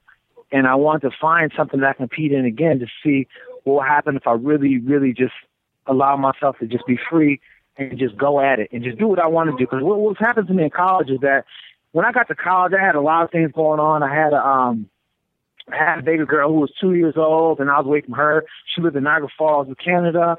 [0.52, 3.28] and I wanted to find something that I compete in again to see
[3.64, 5.34] what would happen if I really, really just
[5.88, 7.40] allow myself to just be free
[7.78, 9.66] and just go at it and just do what I want to do.
[9.70, 11.46] Because what, what's happened to me in college is that
[11.92, 14.04] when I got to college, I had a lot of things going on.
[14.04, 14.90] I had a um,
[15.72, 18.46] had a baby girl who was two years old, and I was away from her.
[18.74, 20.38] She lived in Niagara Falls, Canada,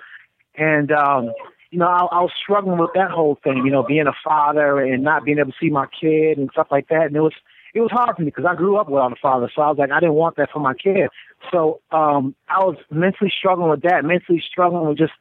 [0.57, 1.33] and um,
[1.71, 3.63] you know, I, I was struggling with that whole thing.
[3.65, 6.69] You know, being a father and not being able to see my kid and stuff
[6.71, 7.07] like that.
[7.07, 7.35] And it was
[7.75, 9.79] it was hard for me because I grew up without a father, so I was
[9.79, 11.09] like, I didn't want that for my kid.
[11.53, 15.13] So um, I was mentally struggling with that, mentally struggling with just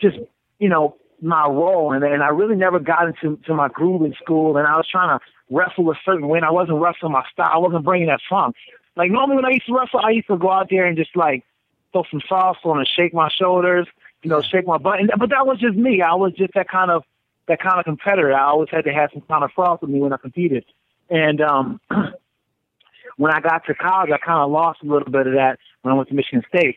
[0.00, 0.18] just
[0.58, 4.14] you know my role, and and I really never got into to my groove in
[4.22, 7.24] school, and I was trying to wrestle a certain way, and I wasn't wrestling my
[7.32, 7.50] style.
[7.52, 8.56] I wasn't bringing that funk.
[8.96, 11.16] Like normally when I used to wrestle, I used to go out there and just
[11.16, 11.44] like
[11.92, 13.86] throw some sauce on and shake my shoulders,
[14.22, 15.00] you know, shake my butt.
[15.00, 16.02] And, but that was just me.
[16.02, 17.04] I was just that kind of
[17.48, 18.32] that kind of competitor.
[18.32, 20.64] I always had to have some kind of froth with me when I competed.
[21.10, 21.80] And um
[23.16, 25.92] when I got to college, I kind of lost a little bit of that when
[25.92, 26.76] I went to Michigan State.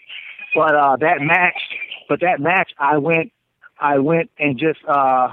[0.55, 1.59] But uh that match,
[2.07, 3.31] but that match, I went,
[3.79, 5.31] I went and just, uh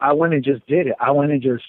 [0.00, 0.94] I went and just did it.
[1.00, 1.64] I went and just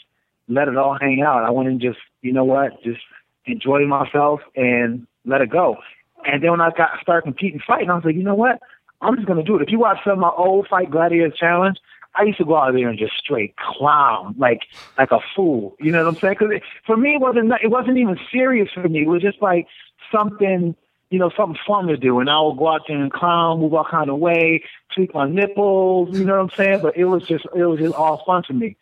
[0.48, 1.44] let it all hang out.
[1.44, 3.02] I went and just, you know what, just
[3.46, 5.78] enjoyed myself and let it go.
[6.26, 8.60] And then when I got started competing, fighting, I was like, you know what,
[9.02, 9.62] I'm just gonna do it.
[9.62, 11.78] If you watch some of my old Fight Gladiator Challenge,
[12.16, 14.64] I used to go out there and just straight clown, like
[14.98, 15.76] like a fool.
[15.80, 16.36] You know what I'm saying?
[16.40, 19.04] Because for me, it wasn't it wasn't even serious for me.
[19.04, 19.68] It was just like
[20.12, 20.76] something,
[21.12, 22.20] you know, something fun to do.
[22.20, 25.30] And I would go out there and clown, move all kind of way, tweak my
[25.30, 26.18] nipples.
[26.18, 26.82] You know what I'm saying?
[26.82, 28.76] But it was just it was just all fun to me.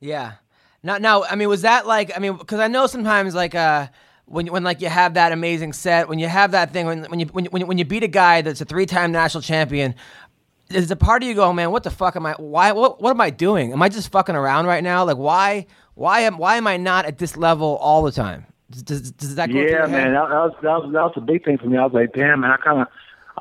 [0.00, 0.32] Yeah.
[0.84, 2.10] Now, now, I mean, was that like?
[2.14, 3.86] I mean, because I know sometimes like uh,
[4.26, 7.20] when when like you have that amazing set, when you have that thing, when when
[7.20, 9.94] you when you, when you beat a guy that's a three-time national champion,
[10.70, 12.32] is a part of you go, man, what the fuck am I?
[12.32, 12.72] Why?
[12.72, 13.00] What?
[13.00, 13.72] What am I doing?
[13.72, 15.04] Am I just fucking around right now?
[15.04, 15.66] Like, why?
[15.94, 18.46] Why am Why am I not at this level all the time?
[18.70, 21.44] Does, does, that go Yeah, man, that, that was that was that was a big
[21.44, 21.76] thing for me.
[21.76, 22.88] I was like, damn, man, I kind of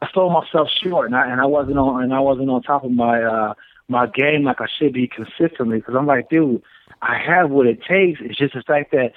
[0.01, 2.83] I sold myself short, and I and I wasn't on and I wasn't on top
[2.83, 3.53] of my uh
[3.87, 5.77] my game like I should be consistently.
[5.77, 6.61] Because I'm like, dude,
[7.01, 8.19] I have what it takes.
[8.21, 9.13] It's just the fact that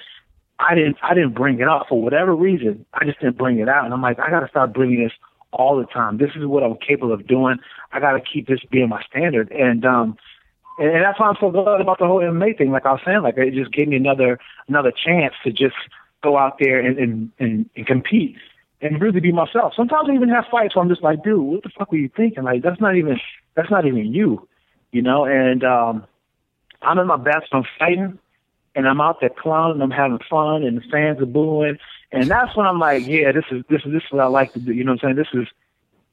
[0.59, 2.85] I didn't I didn't bring it out for whatever reason.
[2.93, 5.13] I just didn't bring it out, and I'm like, I got to start bringing this
[5.51, 6.17] all the time.
[6.17, 7.57] This is what I'm capable of doing.
[7.91, 10.17] I got to keep this being my standard, and um.
[10.77, 12.69] And, and that's why I'm so glad about the whole MMA thing.
[12.69, 15.77] Like I was saying, like it just gave me another another chance to just
[16.21, 18.35] go out there and and, and, and compete
[18.81, 19.73] and really be myself.
[19.75, 22.09] Sometimes I even have fights where I'm just like, dude, what the fuck were you
[22.15, 22.43] thinking?
[22.43, 23.19] Like that's not even
[23.55, 24.47] that's not even you,
[24.91, 25.25] you know.
[25.25, 26.05] And um,
[26.85, 28.19] I'm in my best I'm fighting,
[28.75, 31.77] and I'm out there clowning, I'm having fun, and the fans are booing,
[32.11, 34.53] and that's when I'm like, yeah, this is this is this is what I like
[34.53, 34.73] to do.
[34.73, 35.15] You know what I'm saying?
[35.17, 35.47] This is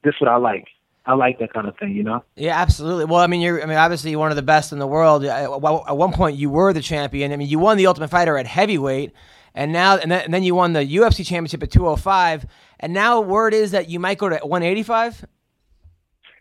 [0.03, 0.67] this is what I like.
[1.05, 2.23] I like that kind of thing, you know.
[2.35, 3.05] Yeah, absolutely.
[3.05, 3.61] Well, I mean, you're.
[3.61, 5.25] I mean, obviously, you're one of the best in the world.
[5.25, 7.33] At one point, you were the champion.
[7.33, 9.11] I mean, you won the Ultimate Fighter at heavyweight,
[9.53, 12.45] and now, and then you won the UFC championship at 205.
[12.79, 15.25] And now, word is that you might go to 185.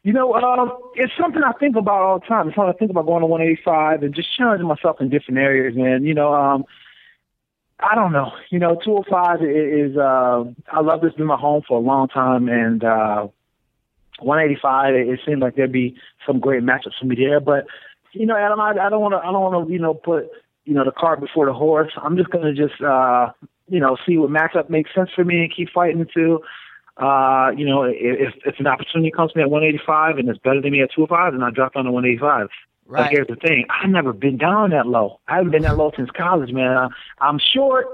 [0.04, 2.48] You know, um, it's something I think about all the time.
[2.48, 5.76] It's something I think about going to 185 and just challenging myself in different areas,
[5.76, 6.04] man.
[6.04, 6.64] You know, um,
[7.78, 8.32] I don't know.
[8.50, 12.48] You know, 205 is, uh, I love this been my home for a long time,
[12.48, 13.28] and uh,
[14.18, 17.38] 185, it, it seemed like there'd be some great matchups for me there.
[17.38, 17.66] But,
[18.12, 20.30] you know, Adam, I, I don't want to, I don't want to, you know, put,
[20.64, 21.92] you know, the cart before the horse.
[21.96, 23.30] I'm just to just, uh,
[23.68, 26.40] you know, see what matchup makes sense for me and keep fighting until,
[26.98, 30.60] uh, you know, if, if an opportunity comes to me at 185 and it's better
[30.60, 32.48] than me at 205, then I drop down to 185.
[32.48, 32.52] But
[32.94, 33.10] Right.
[33.10, 35.20] here's the thing: I've never been down that low.
[35.28, 36.76] I haven't been that low since college, man.
[36.76, 36.88] I,
[37.20, 37.86] I'm short,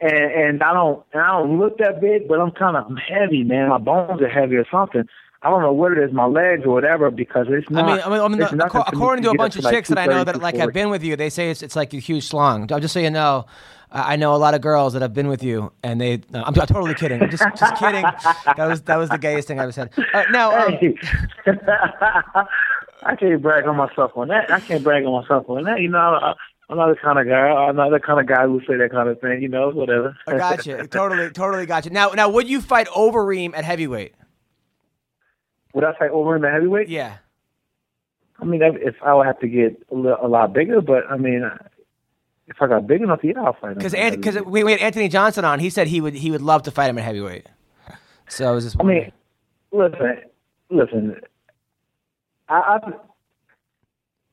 [0.00, 3.42] and, and I don't, and I don't look that big, but I'm kind of heavy,
[3.42, 3.68] man.
[3.68, 5.04] My bones are heavy or something.
[5.42, 7.86] I don't know what it is, my legs or whatever, because it's I not.
[7.86, 9.56] mean, I mean, I mean it's the, nothing acco- for me according to a bunch
[9.56, 11.62] of like chicks that I know that like have been with you, they say it's
[11.62, 12.66] it's like a huge slong.
[12.68, 13.44] Just so you know,
[13.90, 16.20] I know a lot of girls that have been with you, and they.
[16.30, 17.22] No, I'm, I'm totally kidding.
[17.22, 18.02] I'm just just kidding.
[18.02, 19.90] That was that was the gayest thing I ever said.
[20.12, 20.94] Uh, now, um, Hey.
[23.02, 24.50] I can't brag on myself on that.
[24.50, 25.80] I can't brag on myself on that.
[25.80, 26.34] You know, I,
[26.68, 27.48] I'm not the kind of guy.
[27.48, 29.40] I'm not the kind of guy who say that kind of thing.
[29.42, 30.16] You know, whatever.
[30.26, 30.84] I got you.
[30.88, 31.92] Totally, totally got you.
[31.92, 34.14] Now, now, would you fight Overeem at heavyweight?
[35.74, 36.88] Would I fight over in the heavyweight?
[36.88, 37.18] Yeah.
[38.40, 41.16] I mean, if if I would have to get a, a lot bigger, but I
[41.16, 41.48] mean,
[42.48, 43.78] if I got big enough, yeah, I'll fight him.
[43.78, 46.62] Because because we, we had Anthony Johnson on, he said he would he would love
[46.64, 47.46] to fight him at heavyweight.
[48.28, 48.76] So I was just.
[48.80, 49.12] I mean,
[49.72, 50.20] listen,
[50.70, 51.16] listen.
[52.48, 52.92] I, I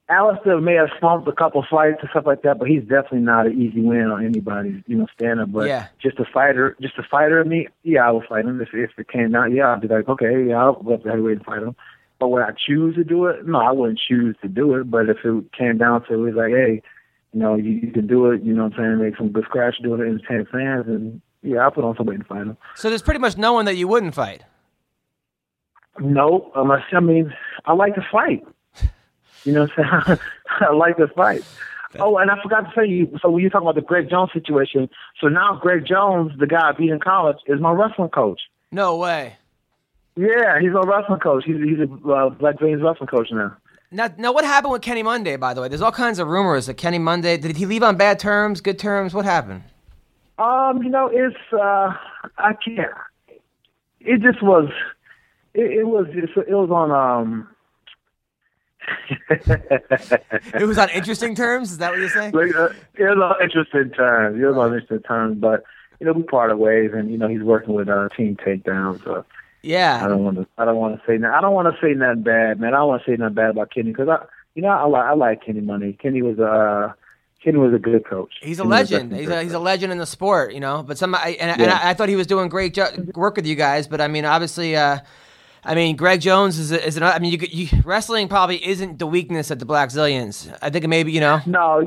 [0.09, 3.47] Alistair may have slumped a couple fights and stuff like that, but he's definitely not
[3.47, 5.51] an easy win on anybody's, you know, stand up.
[5.51, 5.87] But Yeah.
[6.01, 8.61] just a fighter, just a fighter of me, yeah, I would fight him.
[8.61, 11.09] If if it came down, yeah, I'd be like, okay, yeah, I'll go up to
[11.09, 11.75] heavyweight and fight him.
[12.19, 13.47] But would I choose to do it?
[13.47, 14.91] No, I wouldn't choose to do it.
[14.91, 16.81] But if it came down to it, was like, hey,
[17.33, 18.43] you know, you, you can do it.
[18.43, 18.99] You know what I'm saying?
[18.99, 22.23] Make some good scratch, do it, entertain fans, and yeah, I'll put on somebody to
[22.23, 22.57] fight him.
[22.75, 24.43] so there's pretty much no one that you wouldn't fight.
[25.99, 27.33] No, unless I mean
[27.65, 28.45] I like to fight.
[29.43, 30.19] You know what I'm saying?
[30.61, 31.43] I like to fight.
[31.99, 33.17] Oh, and I forgot to tell you.
[33.21, 34.89] So when you talking about the Greg Jones situation,
[35.21, 38.41] so now Greg Jones, the guy I beat in college, is my wrestling coach.
[38.71, 39.35] No way.
[40.15, 41.43] Yeah, he's a wrestling coach.
[41.45, 43.55] He's he's a uh, Black James wrestling coach now.
[43.93, 45.35] Now, now, what happened with Kenny Monday?
[45.35, 47.95] By the way, there's all kinds of rumors that Kenny Monday did he leave on
[47.95, 49.13] bad terms, good terms?
[49.13, 49.63] What happened?
[50.39, 51.93] Um, you know, it's uh,
[52.39, 52.91] I can't.
[53.99, 54.69] It just was.
[55.53, 56.07] It, it was.
[56.11, 56.91] It was on.
[56.91, 57.49] Um.
[60.59, 61.71] It was on interesting terms.
[61.71, 62.33] Is that what you're saying?
[62.33, 64.41] Like, uh, it was on interesting terms.
[64.41, 65.63] It was on interesting terms, but
[65.99, 69.01] you know, we parted ways, and you know, he's working with uh, Team Takedown.
[69.03, 69.23] So
[70.03, 70.47] I don't want to.
[70.57, 71.23] I don't want to say.
[71.25, 72.73] I don't want to say nothing bad, man.
[72.73, 75.05] I don't want to say nothing bad about Kenny because I, you know, I like
[75.05, 75.93] I like Kenny Monday.
[75.93, 76.93] Kenny was uh
[77.43, 78.31] Kenny was a good coach.
[78.41, 79.09] He's a Kenny legend.
[79.09, 80.81] definitely He's a, he's a legend in the sport, you know.
[80.83, 83.45] But some, I, and, and I, I thought he was doing great jo- work with
[83.45, 83.87] you guys.
[83.87, 84.99] But I mean, obviously, uh,
[85.63, 87.03] I mean, Greg Jones is a, is an.
[87.03, 90.55] I mean, you, you wrestling probably isn't the weakness of the Blackzilians.
[90.61, 91.41] I think maybe you know.
[91.45, 91.81] No,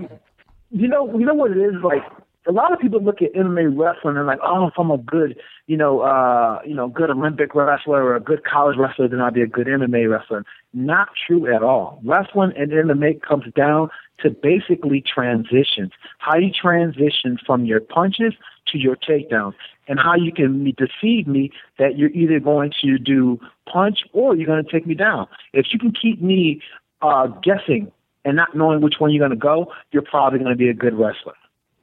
[0.71, 2.03] you know, you know what it is like.
[2.49, 5.37] A lot of people look at MMA wrestling and like, oh, if I'm a good,
[5.67, 9.33] you know, uh, you know, good Olympic wrestler or a good college wrestler, then I'll
[9.33, 10.45] be a good MMA wrestler.
[10.73, 12.01] Not true at all.
[12.05, 15.93] Wrestling and MMA comes down to basically transitions.
[16.19, 18.35] How you transition from your punches
[18.69, 19.55] to your takedowns,
[19.89, 24.47] and how you can deceive me that you're either going to do punch or you're
[24.47, 25.27] going to take me down.
[25.53, 26.61] If you can keep me
[27.03, 27.93] uh, guessing
[28.25, 30.75] and not knowing which one you're going to go, you're probably going to be a
[30.75, 31.35] good wrestler.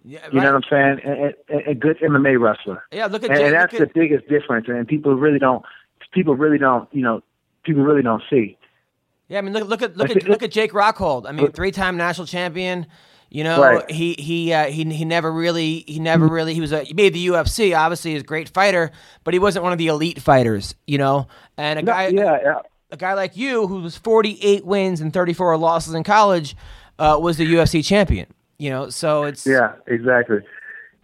[0.05, 0.45] Yeah, You right.
[0.45, 1.33] know what I'm saying?
[1.49, 2.83] A, a, a good MMA wrestler.
[2.91, 4.67] Yeah, look at and, Jay- and that's at- the biggest difference.
[4.67, 5.63] And people really don't.
[6.11, 6.87] People really don't.
[6.93, 7.21] You know,
[7.63, 8.57] people really don't see.
[9.29, 11.25] Yeah, I mean, look, look at look at look at Jake Rosholt.
[11.27, 12.85] I mean, three-time national champion.
[13.29, 13.89] You know, Right.
[13.89, 17.13] he he uh, he he never really he never really he was a he made
[17.13, 17.75] the UFC.
[17.75, 18.91] Obviously, he's a great fighter,
[19.23, 20.75] but he wasn't one of the elite fighters.
[20.85, 22.59] You know, and a No, guy yeah, yeah.
[22.91, 26.55] a guy like you who was 48 wins and 34 losses in college
[26.99, 28.27] uh, was the UFC champion.
[28.57, 30.39] You know, so it's Yeah, exactly,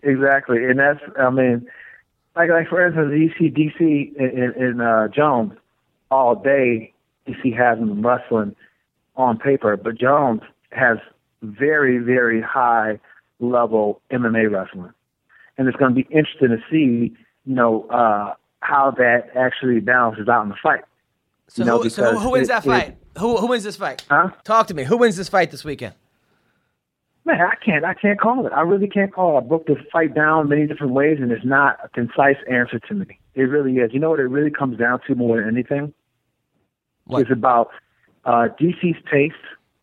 [0.04, 1.68] exactly, and that's I mean,
[2.36, 5.54] like like for instance, you see DC in, in, uh, Jones
[6.12, 6.94] all day.
[7.26, 8.56] You see has him wrestling
[9.16, 10.98] on paper, but Jones has
[11.42, 13.00] very very high
[13.40, 14.94] level MMA wrestling,
[15.58, 20.28] and it's going to be interesting to see you know uh, how that actually balances
[20.28, 20.84] out in the fight.
[21.48, 22.98] so, you know, who, so who, who wins it- that it- fight?
[23.18, 24.06] who who wins this fight?
[24.10, 24.30] Huh?
[24.44, 24.84] Talk to me.
[24.86, 25.96] Who wins this fight this weekend?
[27.30, 27.86] Man, I can't.
[27.86, 28.54] I can't call it.
[28.54, 29.42] I really can't call it.
[29.42, 32.94] I broke this fight down many different ways, and it's not a concise answer to
[32.96, 33.20] me.
[33.36, 33.94] It really is.
[33.94, 35.94] You know what it really comes down to more than anything?
[37.06, 37.22] What?
[37.22, 37.70] It's about
[38.26, 39.32] uh, DC's pace,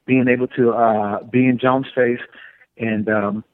[0.06, 2.18] being able to uh, be in Jones' face,
[2.78, 3.44] and um,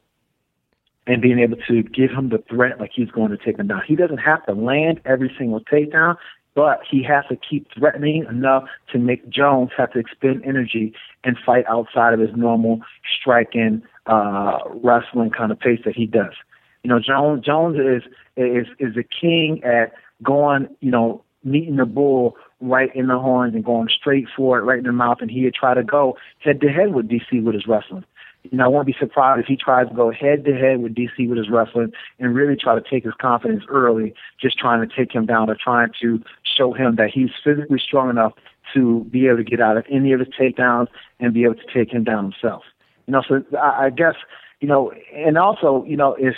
[1.06, 3.82] and being able to give him the threat like he's going to take him down.
[3.86, 6.16] He doesn't have to land every single takedown,
[6.54, 10.92] but he has to keep threatening enough to make Jones have to expend energy
[11.24, 12.80] and fight outside of his normal
[13.18, 16.34] striking, uh, wrestling kind of pace that he does.
[16.82, 18.02] You know, Jones Jones is
[18.36, 23.54] is is a king at going, you know, meeting the bull right in the horns
[23.54, 26.60] and going straight for it, right in the mouth, and he'd try to go head
[26.60, 28.04] to head with DC with his wrestling.
[28.50, 30.94] You know, I won't be surprised if he tries to go head to head with
[30.94, 34.94] DC with his wrestling and really try to take his confidence early, just trying to
[34.94, 36.20] take him down or trying to
[36.56, 38.32] show him that he's physically strong enough
[38.74, 40.88] to be able to get out of any of his takedowns
[41.20, 42.64] and be able to take him down himself.
[43.06, 44.14] You know, so I, I guess,
[44.60, 46.34] you know, and also, you know, if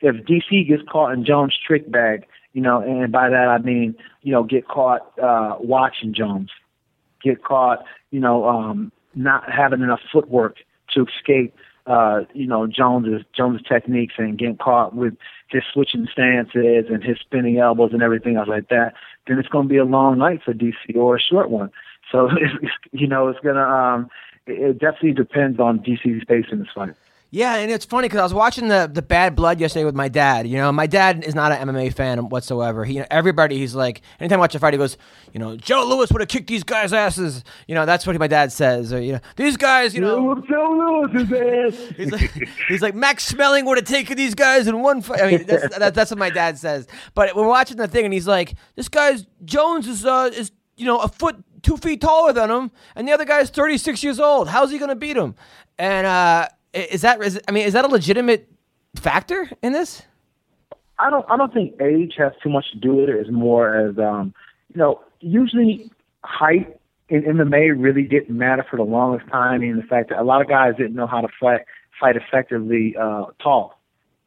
[0.00, 3.94] if DC gets caught in Jones' trick bag, you know, and by that I mean,
[4.22, 6.50] you know, get caught uh, watching Jones,
[7.22, 10.56] get caught, you know, um, not having enough footwork
[10.94, 11.54] to escape,
[11.86, 15.14] uh, you know, Jones's Jones' techniques and getting caught with
[15.48, 18.94] his switching stances and his spinning elbows and everything else like that,
[19.26, 21.70] then it's going to be a long night for DC or a short one.
[22.10, 23.60] So, it's, you know, it's gonna.
[23.60, 24.10] Um,
[24.46, 26.94] it it definitely depends on DC's pace in this fight.
[27.34, 30.06] Yeah, and it's funny because I was watching the the Bad Blood yesterday with my
[30.06, 30.46] dad.
[30.46, 32.84] You know, my dad is not an MMA fan whatsoever.
[32.84, 34.96] He, you know, everybody, he's like, anytime I watch a fight, he goes,
[35.32, 37.42] you know, Joe Louis would have kicked these guys' asses.
[37.66, 38.92] You know, that's what my dad says.
[38.92, 41.92] Or you know, these guys, you know, Joe Louis's ass.
[41.96, 45.20] he's like, he's like Max Schmeling would have taken these guys in one fight.
[45.20, 46.86] I mean, that's, that, that's what my dad says.
[47.14, 50.86] But we're watching the thing, and he's like, this guy's Jones is uh, is you
[50.86, 54.20] know a foot two feet taller than him, and the other guy's thirty six years
[54.20, 54.46] old.
[54.46, 55.34] How's he gonna beat him?
[55.76, 58.48] And uh, is that is, I mean, is that a legitimate
[58.96, 60.02] factor in this?
[60.98, 63.16] I don't I don't think age has too much to do with it.
[63.16, 64.34] It's more as um,
[64.72, 65.90] you know, usually
[66.22, 70.24] height in MMA really didn't matter for the longest time, and the fact that a
[70.24, 71.62] lot of guys didn't know how to fight
[71.98, 73.78] fight effectively uh, tall.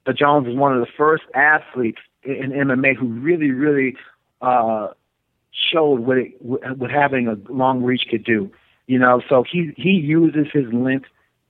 [0.05, 3.95] But Jones is one of the first athletes in, in MMA who really, really
[4.41, 4.89] uh,
[5.51, 8.51] showed what it what having a long reach could do.
[8.87, 11.07] You know, so he he uses his length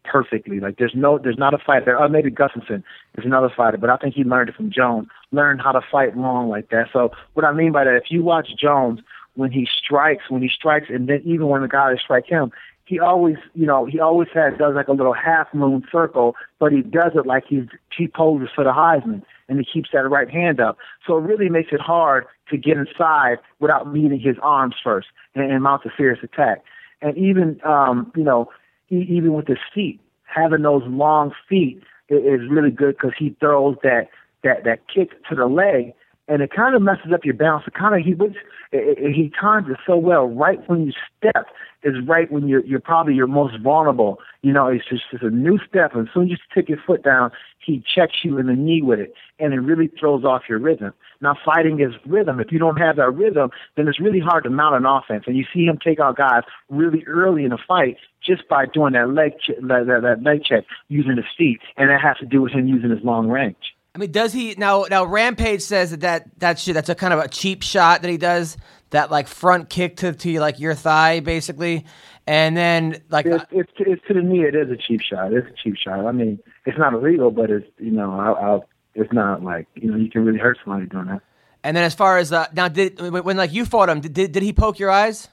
[0.07, 0.59] perfectly.
[0.59, 1.85] Like there's no there's not a fighter.
[1.85, 2.83] There uh, maybe Gustafsson
[3.17, 5.07] is another fighter, but I think he learned it from Jones.
[5.31, 6.87] Learned how to fight long like that.
[6.91, 9.01] So what I mean by that, if you watch Jones
[9.35, 12.51] when he strikes, when he strikes, and then even when the guys strike him,
[12.85, 16.71] he always, you know, he always has does like a little half moon circle, but
[16.71, 17.65] he does it like he's
[17.95, 20.77] he poses for the Heisman, and he keeps that right hand up.
[21.05, 25.51] So it really makes it hard to get inside without meeting his arms first and,
[25.51, 26.63] and mount a serious attack.
[27.01, 28.49] And even, um, you know,
[28.89, 34.09] even with his feet, having those long feet is really good because he throws that
[34.43, 35.93] that that kick to the leg,
[36.27, 37.65] and it kind of messes up your balance.
[37.67, 38.31] It kind of he was
[38.71, 40.25] he times it so well.
[40.25, 41.47] Right when you step
[41.83, 44.19] is right when you're you're probably your most vulnerable.
[44.41, 46.79] You know, it's just it's a new step, and as soon as you take your
[46.85, 50.43] foot down, he checks you in the knee with it, and it really throws off
[50.49, 50.93] your rhythm.
[51.21, 52.39] Now, fighting is rhythm.
[52.39, 55.23] If you don't have that rhythm, then it's really hard to mount an offense.
[55.27, 58.93] And you see him take out guys really early in the fight just by doing
[58.93, 62.25] that leg ch- that, that, that leg check using his feet, and that has to
[62.25, 63.76] do with him using his long range.
[63.97, 64.85] I mean, does he now?
[64.91, 68.11] Now Rampage says that that that shit, that's a kind of a cheap shot that
[68.11, 68.55] he does.
[68.91, 71.83] That like front kick to to like your thigh, basically,
[72.27, 74.43] and then like It's, it's, it's to the knee.
[74.43, 75.33] It is a cheap shot.
[75.33, 76.05] It's a cheap shot.
[76.05, 76.37] I mean,
[76.67, 78.59] it's not illegal, but it's you know, I, I,
[78.93, 81.23] it's not like you know, you can really hurt somebody doing that.
[81.63, 84.13] and then as far as uh, now, did when, when like you fought him, did,
[84.13, 85.27] did did he poke your eyes?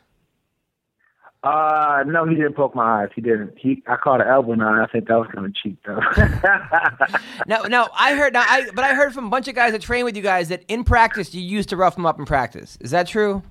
[1.45, 3.11] Uh, no, he didn't poke my eyes.
[3.15, 3.53] He didn't.
[3.59, 4.81] He, I caught an elbow nine.
[4.81, 6.01] I think that was kind of cheap, though.
[7.47, 9.83] no, no, I heard, now I, but I heard from a bunch of guys that
[9.83, 12.79] train with you guys that in practice you used to rough them up in practice.
[12.81, 13.43] Is that true?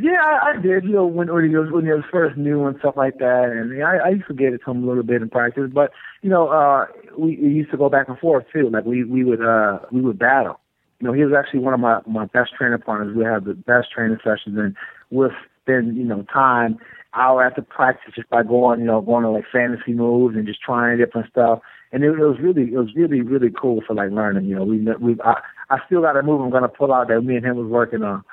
[0.00, 0.84] yeah, I, I did.
[0.84, 3.50] You know, when when he was when he was first new and stuff like that,
[3.52, 5.70] and yeah, I, I used to get it to him a little bit in practice.
[5.72, 5.92] But
[6.22, 6.86] you know, uh,
[7.18, 8.70] we, we used to go back and forth too.
[8.70, 10.60] Like we we would uh we would battle.
[11.00, 13.14] You know, he was actually one of my my best training partners.
[13.14, 14.74] We had the best training sessions, and
[15.10, 15.30] we'll
[15.62, 16.78] spend you know time
[17.14, 20.62] hour after practice just by going you know going to like fantasy moves and just
[20.62, 21.60] trying different stuff.
[21.92, 24.46] And it, it was really it was really really cool for like learning.
[24.46, 25.40] You know, we we I,
[25.70, 28.02] I still got a move I'm gonna pull out that me and him was working
[28.02, 28.24] on.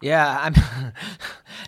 [0.00, 0.54] Yeah, I'm.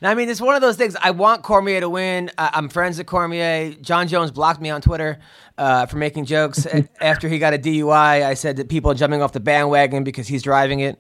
[0.02, 0.96] I mean, it's one of those things.
[1.02, 2.30] I want Cormier to win.
[2.38, 3.74] I, I'm friends with Cormier.
[3.82, 5.18] Jon Jones blocked me on Twitter
[5.58, 6.66] uh, for making jokes
[7.00, 8.24] after he got a DUI.
[8.24, 10.98] I said that people are jumping off the bandwagon because he's driving it,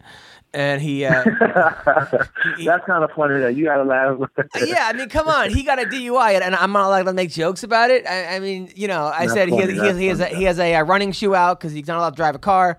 [0.52, 1.04] and he.
[1.04, 1.22] Uh,
[2.64, 4.18] That's kind of funny that you gotta laugh.
[4.64, 7.12] yeah, I mean, come on, he got a DUI, and, and I'm not allowed to
[7.12, 8.06] make jokes about it.
[8.06, 10.20] I, I mean, you know, I That's said he, has, funny, he, has, he, has
[10.20, 12.38] a, he has a, uh running shoe out because he's not allowed to drive a
[12.40, 12.78] car,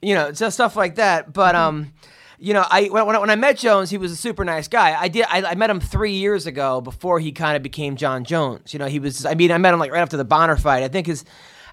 [0.00, 1.32] you know, just stuff like that.
[1.32, 1.92] But um,
[2.38, 4.68] you know, I when, when I- when I met Jones, he was a super nice
[4.68, 4.98] guy.
[4.98, 8.24] I did I, I met him three years ago before he kind of became Jon
[8.24, 8.72] Jones.
[8.72, 9.24] You know, he was.
[9.26, 10.82] I mean, I met him like right after the Bonner fight.
[10.82, 11.24] I think his.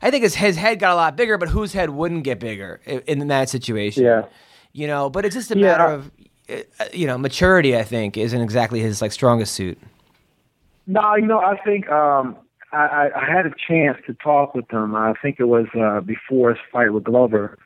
[0.01, 2.79] I think his, his head got a lot bigger, but whose head wouldn't get bigger
[2.85, 4.05] in, in that situation?
[4.05, 4.27] Yeah.
[4.79, 5.77] You know, but it's just a Yeah.
[5.77, 6.11] matter of,
[6.49, 7.75] uh, you know, maturity.
[7.75, 9.77] I think isn't exactly his like strongest suit.
[10.87, 12.37] No, you know, I think um,
[12.71, 14.95] I, I, I had a chance to talk with him.
[14.95, 17.57] I think it was uh, before his fight with Glover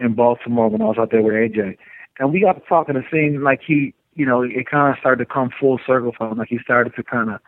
[0.00, 1.78] in Baltimore when I was out there with AJ,
[2.18, 2.96] and we got to talking.
[2.96, 6.28] It seemed like he, you know, it kind of started to come full circle for
[6.32, 6.38] him.
[6.38, 7.40] Like he started to kind of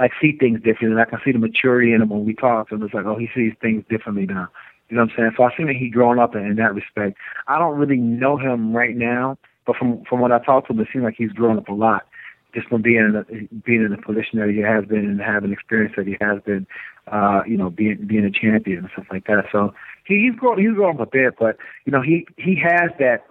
[0.00, 0.90] like see things differently.
[0.90, 2.72] And I can see the maturity in him when we talked.
[2.72, 4.48] And it's like, oh, he sees things differently now.
[4.88, 5.30] You know what I'm saying?
[5.36, 7.16] So I think that he grown up in, in that respect.
[7.48, 10.80] I don't really know him right now, but from from what I talked to him,
[10.80, 12.06] it seems like he's grown up a lot
[12.54, 13.24] just from being in a,
[13.64, 16.66] being in the position that he has been and having experience that he has been,
[17.10, 19.46] uh, you know, being being a champion and stuff like that.
[19.50, 19.74] So
[20.04, 23.26] he, he's grown he's grown up a bit, but you know he he has that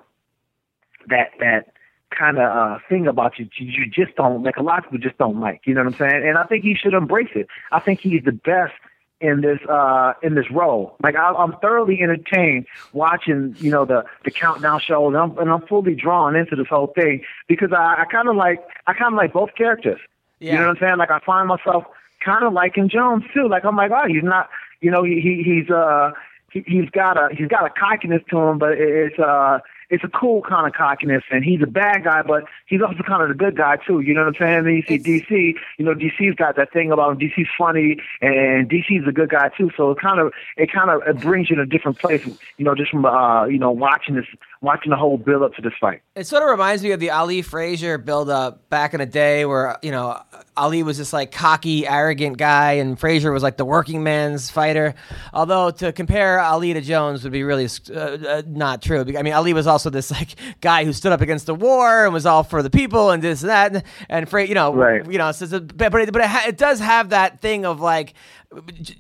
[1.08, 1.74] that that
[2.12, 5.18] kind of uh, thing about you you just don't like a lot of people just
[5.18, 5.62] don't like.
[5.66, 6.28] You know what I'm saying?
[6.28, 7.48] And I think he should embrace it.
[7.72, 8.74] I think he's the best
[9.22, 10.96] in this uh in this role.
[11.02, 15.50] Like I, I'm thoroughly entertained watching you know the the countdown show, and I'm and
[15.50, 19.14] I'm fully drawn into this whole thing because I, I kind of like I kind
[19.14, 20.00] of like both characters.
[20.40, 20.54] Yeah.
[20.54, 20.98] You know what I'm saying?
[20.98, 21.86] Like I find myself
[22.24, 23.48] kind of liking Jones too.
[23.48, 24.50] Like I'm like, oh, he's not.
[24.82, 26.12] You know, he, he he's uh
[26.52, 29.60] he, he's got a he's got a cockiness to him, but it's uh
[29.90, 33.24] it's a cool kind of cockiness, and he's a bad guy, but he's also kind
[33.24, 34.00] of a good guy too.
[34.02, 34.64] You know what I'm saying?
[34.66, 35.56] Then you see It's- DC.
[35.78, 37.18] You know, DC's got that thing about him.
[37.20, 39.72] DC's funny, and DC's a good guy too.
[39.78, 42.26] So it kind of it kind of it brings you to a different place.
[42.58, 44.26] You know, just from uh you know watching this
[44.64, 46.02] watching the whole build up to this fight.
[46.16, 49.46] It sort of reminds me of the Ali Frazier build up back in the day
[49.46, 50.20] where, you know,
[50.56, 54.96] Ali was this like cocky, arrogant guy and Frazier was like the working man's fighter.
[55.34, 59.04] Although to compare Ali to Jones would be really uh, uh, not true.
[59.18, 62.14] I mean, Ali was also this like guy who stood up against the war and
[62.14, 63.86] was all for the people and this and that.
[64.10, 65.06] And, Fra- you know, Right.
[65.12, 68.14] you know, so, but, it, but it, ha- it does have that thing of like,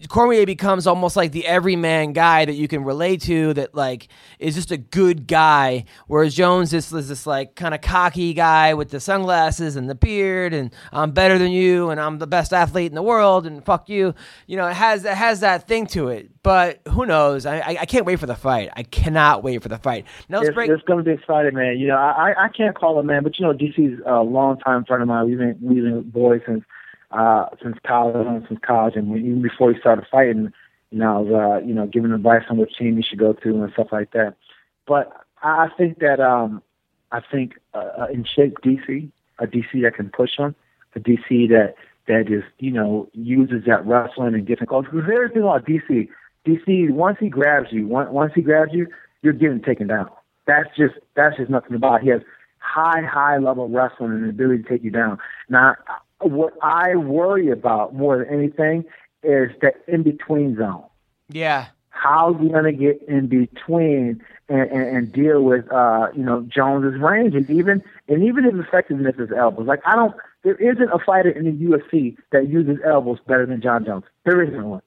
[0.09, 4.07] Cormier becomes almost like the everyman guy that you can relate to that like
[4.39, 8.73] is just a good guy whereas Jones is, is this like kind of cocky guy
[8.73, 12.53] with the sunglasses and the beard and I'm better than you and I'm the best
[12.53, 14.13] athlete in the world and fuck you
[14.47, 17.77] you know it has it has that thing to it but who knows I, I,
[17.81, 20.55] I can't wait for the fight I cannot wait for the fight now let's It's,
[20.55, 21.77] break it's going to be exciting, man.
[21.77, 24.85] You know, I I can't call him man, but you know, DC's a long time
[24.85, 25.27] friend of mine.
[25.27, 26.63] We've been we've been boys since
[27.13, 30.51] uh since college, since college, and even before he started fighting,
[30.91, 33.33] you know, I was uh you know giving advice on which team he should go
[33.33, 34.35] to and stuff like that.
[34.87, 35.11] But
[35.41, 36.61] I think that um
[37.11, 39.09] I think uh, in shape DC,
[39.39, 40.55] a DC that can push him,
[40.95, 41.75] a DC that
[42.07, 44.89] that is you know uses that wrestling and different culture.
[44.91, 46.09] Because everything about DC,
[46.45, 48.87] DC once he grabs you, once once he grabs you,
[49.21, 50.09] you're getting taken down.
[50.47, 52.01] That's just that's just nothing about.
[52.01, 52.03] It.
[52.03, 52.21] He has
[52.57, 55.19] high high level wrestling and the ability to take you down.
[55.49, 55.75] Now,
[56.21, 58.85] what I worry about more than anything
[59.23, 60.83] is the in between zone
[61.29, 66.23] yeah how's he going to get in between and, and, and deal with uh you
[66.23, 69.67] know Jones's range and even and even his effectiveness as elbows.
[69.67, 73.61] Like I don't there isn't a fighter in the UFC that uses elbows better than
[73.61, 74.03] Jon Jones.
[74.25, 74.81] There isn't one.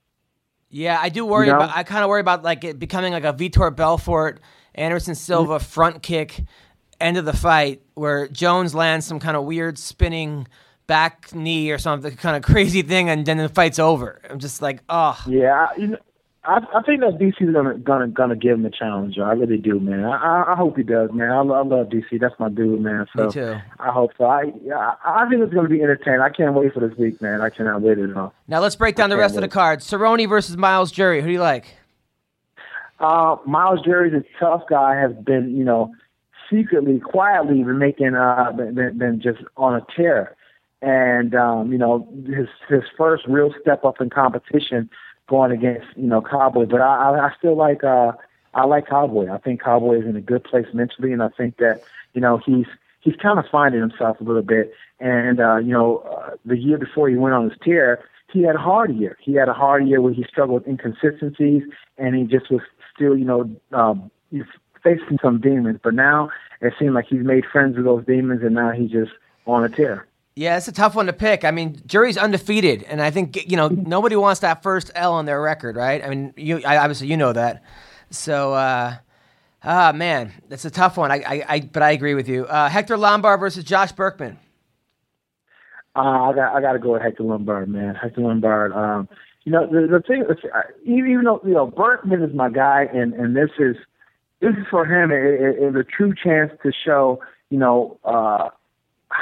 [0.68, 1.58] Yeah, I do worry You know?
[1.58, 1.76] about.
[1.76, 4.40] I kind of worry about like it becoming like a Vitor Belfort,
[4.74, 6.44] Anderson Silva front kick,
[7.00, 10.46] end of the fight where Jones lands some kind of weird spinning
[10.86, 14.20] back knee or something, kind of crazy thing, and then the fight's over.
[14.28, 15.98] I'm just like, oh, Yeah, I, you know,
[16.46, 19.18] I, I think that DC's gonna gonna gonna give him a challenge.
[19.18, 20.04] I really do, man.
[20.04, 21.30] I, I, hope he does, man.
[21.30, 22.20] I, I love DC.
[22.20, 23.06] That's my dude, man.
[23.16, 23.56] So Me too.
[23.80, 24.26] I hope so.
[24.26, 26.20] I yeah, I think it's gonna be entertaining.
[26.20, 27.40] I can't wait for this week, man.
[27.40, 28.32] I cannot wait at all.
[28.46, 29.52] Now let's break down the rest of the wait.
[29.52, 29.90] cards.
[29.90, 31.20] Cerrone versus Miles Jury.
[31.20, 31.66] Who do you like?
[33.00, 34.94] Uh, Miles Jury's a tough guy.
[34.94, 35.92] Has been, you know,
[36.48, 40.35] secretly, quietly been making, uh, been, been just on a tear.
[40.82, 44.90] And um, you know, his his first real step up in competition,
[45.28, 46.66] going against you know Cowboy.
[46.66, 48.12] But I, I, still like, uh,
[48.54, 49.30] I like Cowboy.
[49.32, 52.38] I think Cowboy is in a good place mentally, and I think that you know
[52.44, 52.66] he's
[53.00, 54.72] he's kind of finding himself a little bit.
[55.00, 58.56] And uh, you know, uh, the year before he went on his tear, he had
[58.56, 59.16] a hard year.
[59.20, 61.62] He had a hard year where he struggled with inconsistencies,
[61.96, 62.60] and he just was
[62.94, 64.44] still, you know, um, he's
[64.82, 65.80] facing some demons.
[65.82, 69.12] But now it seems like he's made friends with those demons, and now he's just
[69.46, 70.06] on a tear.
[70.38, 71.46] Yeah, it's a tough one to pick.
[71.46, 75.24] I mean, Jury's undefeated, and I think you know nobody wants that first L on
[75.24, 76.04] their record, right?
[76.04, 77.62] I mean, you I, obviously you know that.
[78.10, 78.96] So, uh,
[79.64, 81.10] ah, man, that's a tough one.
[81.10, 82.44] I, I, I but I agree with you.
[82.44, 84.38] Uh, Hector Lombard versus Josh Burkman.
[85.96, 87.94] Uh, I got I got to go with Hector Lombard, man.
[87.94, 88.74] Hector Lombard.
[88.74, 89.08] Um,
[89.44, 90.36] you know the the thing, is,
[90.84, 93.76] even though you know Burkman is my guy, and and this is
[94.40, 98.50] this is for him is it, a true chance to show you know uh,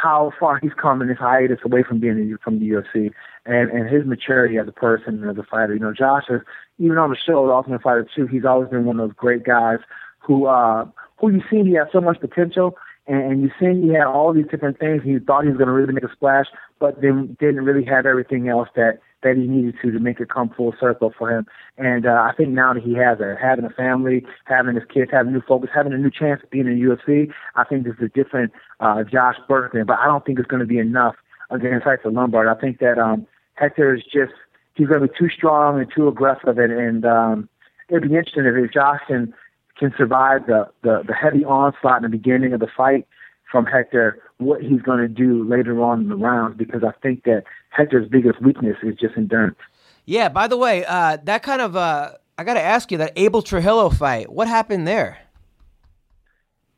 [0.02, 3.12] how far he's come in his hiatus away from being from the UFC
[3.46, 5.74] and and his maturity as a person and as a fighter.
[5.74, 6.40] You know, Josh is
[6.78, 8.26] even on the show, The Ultimate Fighter Two.
[8.26, 9.78] He's always been one of those great guys
[10.18, 10.86] who uh,
[11.18, 12.76] who you see he has so much potential
[13.06, 15.02] and, and you seen he had all these different things.
[15.02, 16.46] He thought he was going to really make a splash,
[16.78, 20.28] but then didn't really have everything else that that he needed to to make it
[20.28, 21.46] come full circle for him.
[21.76, 25.10] And uh, I think now that he has it, having a family, having his kids,
[25.10, 27.84] having a new focus, having a new chance of being in the UFC, I think
[27.84, 29.86] this is a different uh, Josh Burkman.
[29.86, 31.16] But I don't think it's going to be enough
[31.50, 32.46] against Hector Lombard.
[32.46, 34.32] I think that um, Hector is just
[34.74, 37.48] he's going to be too strong and too aggressive, and, and um,
[37.88, 39.34] it'd be interesting if Josh can
[39.78, 43.08] can survive the, the, the heavy onslaught in the beginning of the fight
[43.50, 47.24] from Hector, what he's going to do later on in the rounds, because I think
[47.24, 49.58] that Hector's biggest weakness is just endurance.
[50.04, 50.28] Yeah.
[50.28, 53.42] By the way, uh, that kind of uh, I got to ask you that Abel
[53.42, 54.30] Trujillo fight.
[54.30, 55.18] What happened there?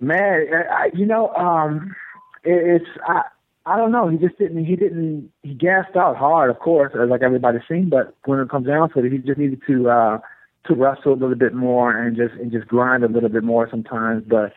[0.00, 1.96] Man, I, you know, um,
[2.44, 3.22] it, it's I,
[3.64, 4.08] I don't know.
[4.08, 4.64] He just didn't.
[4.64, 5.32] He didn't.
[5.42, 7.88] He gassed out hard, of course, as like everybody's seen.
[7.88, 9.90] But when it comes down to it, he just needed to.
[9.90, 10.18] Uh,
[10.68, 13.68] to wrestle a little bit more and just and just grind a little bit more
[13.70, 14.24] sometimes.
[14.26, 14.52] But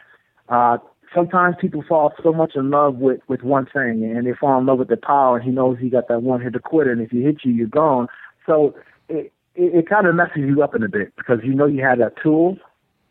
[0.49, 0.79] uh,
[1.13, 4.65] sometimes people fall so much in love with with one thing and they fall in
[4.65, 5.37] love with the power.
[5.37, 7.53] And he knows he got that one hit to quit, and if he hits you,
[7.53, 8.07] you're gone.
[8.45, 8.75] So
[9.07, 11.83] it it, it kind of messes you up in a bit because you know you
[11.83, 12.57] have that tool,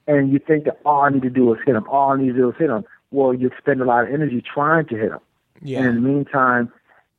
[0.07, 1.89] and you think that all I need to do is hit him.
[1.89, 2.85] All I need to do is hit him.
[3.11, 5.21] Well, you spend a lot of energy trying to hit him.
[5.63, 5.79] Yeah.
[5.79, 6.73] And in the meantime,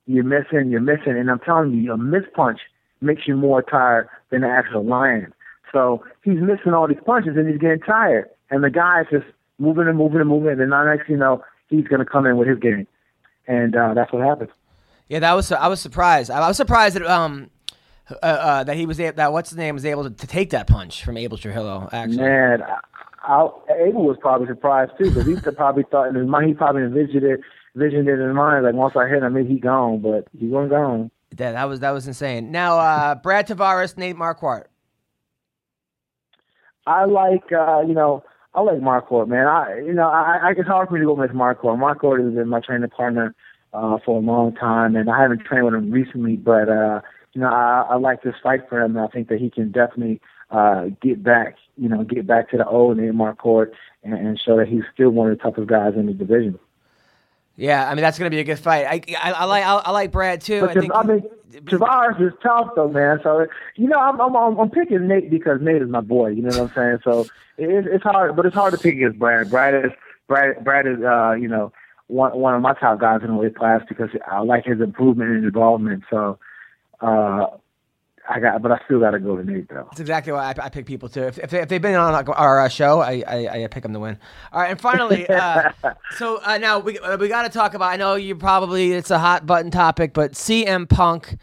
[0.05, 2.59] you're missing, you're missing, and I'm telling you, a miss punch
[3.01, 5.33] makes you more tired than the actual lion.
[5.71, 8.29] So he's missing all these punches and he's getting tired.
[8.49, 9.25] And the guy's just
[9.59, 10.51] moving and moving and moving.
[10.51, 12.87] And then the next, you know, he's going to come in with his game.
[13.47, 14.49] And uh, that's what happened.
[15.07, 16.29] Yeah, that was I was surprised.
[16.29, 17.49] I was surprised that um
[18.11, 20.51] uh, uh, that he was able, that what's his name was able to, to take
[20.51, 21.89] that punch from Abel Trujillo.
[21.91, 22.79] Actually, Man, I,
[23.23, 23.49] I,
[23.87, 27.23] Abel was probably surprised too because he probably thought in his mind, he probably envisioned
[27.23, 27.39] it,
[27.75, 29.99] envisioned it in his mind like once I hit him, he gone.
[29.99, 31.11] But he wasn't gone.
[31.35, 32.51] that that was that was insane.
[32.51, 34.65] Now, uh, Brad Tavares, Nate Marquardt.
[36.87, 38.23] I like, uh, you know,
[38.53, 39.47] I like Marquardt, man.
[39.47, 41.77] I, you know, I, I it's hard for me to go with Marquardt.
[41.77, 43.35] Marquardt has been my training partner
[43.73, 47.01] uh, for a long time, and I haven't trained with him recently, but uh,
[47.33, 48.97] you know, I, I like this fight for him.
[48.97, 50.19] And I think that he can definitely
[50.49, 53.71] uh, get back, you know, get back to the old Marquardt
[54.03, 56.57] and, and show that he's still one of the toughest guys in the division.
[57.59, 58.85] Yeah, I mean that's gonna be a good fight.
[58.85, 60.61] I I, I like I, I like Brad too.
[60.61, 61.23] But I think I mean,
[61.65, 63.19] Tavares is tough though, man.
[63.21, 66.29] So you know, I'm I'm I'm picking Nate because Nate is my boy.
[66.29, 66.99] You know what I'm saying?
[67.03, 67.21] So
[67.57, 69.49] it, it's hard, but it's hard to pick against Brad.
[69.49, 69.91] Brad is
[70.29, 71.73] Brad Brad is uh you know
[72.07, 75.31] one one of my top guys in the weight class because I like his improvement
[75.31, 76.05] and involvement.
[76.09, 76.39] So
[77.01, 77.47] uh
[78.31, 79.87] I got, but I still got to go to Nate though.
[79.89, 81.23] That's exactly why I, I pick people too.
[81.23, 83.81] If, if, they, if they've been on our, our uh, show, I, I, I pick
[83.81, 84.19] them to win.
[84.53, 85.71] All right, and finally, uh,
[86.17, 87.91] so uh, now we we got to talk about.
[87.91, 91.37] I know you probably it's a hot button topic, but CM Punk,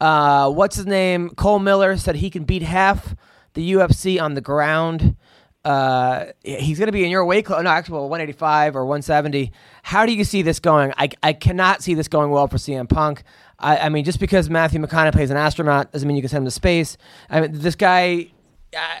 [0.00, 1.30] uh, what's his name?
[1.30, 3.16] Cole Miller said he can beat half
[3.54, 5.16] the UFC on the ground.
[5.64, 7.62] Uh, he's going to be in your weight class.
[7.62, 9.52] No, actually, well, 185 or 170.
[9.82, 10.94] How do you see this going?
[10.96, 13.24] I, I cannot see this going well for CM Punk.
[13.58, 16.42] I, I mean, just because Matthew McConaughey plays an astronaut doesn't mean you can send
[16.42, 16.96] him to space.
[17.28, 18.28] I mean, this guy,
[18.76, 19.00] I,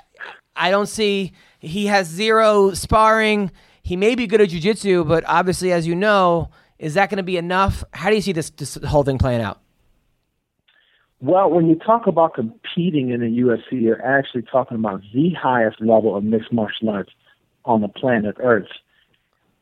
[0.56, 1.32] I don't see.
[1.60, 3.52] He has zero sparring.
[3.82, 7.22] He may be good at jujitsu, but obviously, as you know, is that going to
[7.22, 7.84] be enough?
[7.92, 9.60] How do you see this, this whole thing playing out?
[11.20, 15.80] Well, when you talk about competing in the UFC, you're actually talking about the highest
[15.80, 17.10] level of mixed martial arts
[17.64, 18.68] on the planet Earth.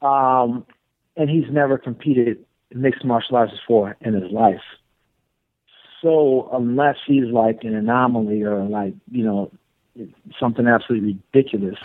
[0.02, 0.66] Um,
[1.16, 2.44] and he's never competed
[2.74, 4.60] mixed martial arts before in his life.
[6.06, 9.50] So unless he's like an anomaly or like you know
[10.38, 11.80] something absolutely ridiculous,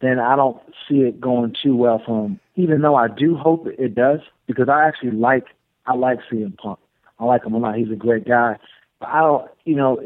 [0.00, 2.40] then I don't see it going too well for him.
[2.56, 4.18] Even though I do hope it does,
[4.48, 5.44] because I actually like
[5.86, 6.80] I like CM Punk.
[7.20, 7.76] I like him a lot.
[7.76, 8.56] He's a great guy.
[8.98, 10.00] But I don't, you know.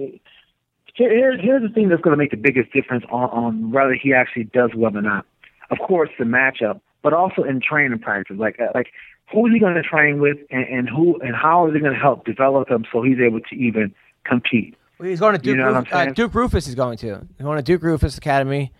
[0.94, 4.12] Here, here's the thing that's going to make the biggest difference on, on whether he
[4.12, 5.24] actually does well or not.
[5.70, 8.36] Of course, the matchup, but also in training practice.
[8.38, 8.88] Like, uh, like
[9.32, 11.92] who is he going to train with, and, and who and how are they going
[11.92, 13.94] to help develop him so he's able to even
[14.24, 14.76] compete?
[14.98, 16.68] Well, he's going to Duke, You know what Ruf- I'm uh, Duke Roufus.
[16.68, 17.26] is going to.
[17.36, 18.72] He's going to Duke Roufus Academy.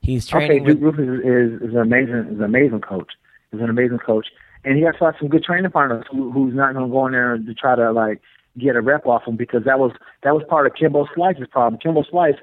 [0.00, 0.96] He's training Okay, Duke with.
[0.96, 3.12] Roufus is, is is, an amazing is an amazing coach.
[3.50, 4.26] He's an amazing coach,
[4.64, 7.36] and he has some good training partners who, who's not going to go in there
[7.38, 8.20] to try to like
[8.58, 9.92] get a rep off him because that was
[10.22, 11.80] that was part of Kimbo Slice's problem.
[11.80, 12.34] Kimbo Slice,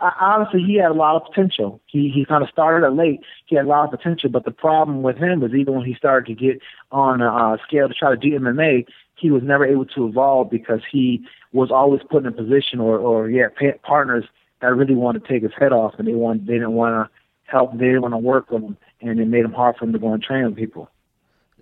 [0.00, 1.80] uh, honestly, he had a lot of potential.
[1.86, 3.20] He he kind of started late.
[3.46, 5.94] He had a lot of potential, but the problem with him was even when he
[5.94, 6.60] started to get
[6.92, 10.50] on a uh, scale to try to do MMA, he was never able to evolve
[10.50, 14.24] because he was always put in a position or or yeah pa- partners
[14.60, 17.50] that really wanted to take his head off and they want they didn't want to
[17.50, 19.92] help they didn't want to work with him and it made him hard for him
[19.92, 20.90] to go and train with people.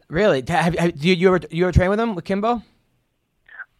[0.09, 0.45] Really?
[0.49, 2.62] Have, have, do you, you ever you ever train with him with Kimbo?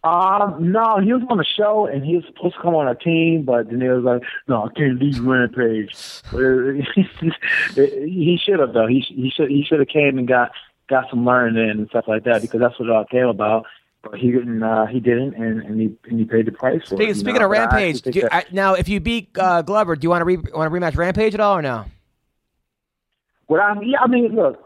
[0.05, 2.93] Um, no, he was on the show and he was supposed to come on our
[2.93, 8.85] team, but then he was like, "No, I can't leave Rampage." he should have though.
[8.85, 10.51] He he should he should have came and got
[10.87, 13.65] got some learning and stuff like that because that's what it all came about.
[14.03, 14.61] But he didn't.
[14.61, 17.15] Uh, he didn't, and, and he and he paid the price for Speaking, it.
[17.15, 17.47] speaking know?
[17.47, 20.21] of I Rampage, do you, I, now if you beat uh, Glover, do you want
[20.21, 21.85] to re, want to rematch Rampage at all or no?
[23.47, 24.63] Well, I, yeah, I mean, look,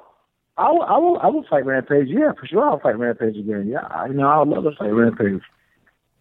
[0.59, 2.09] I will, I will, I will fight Rampage.
[2.09, 3.67] Yeah, for sure, I'll fight Rampage again.
[3.69, 5.41] Yeah, I, you know, I would love to fight Rampage.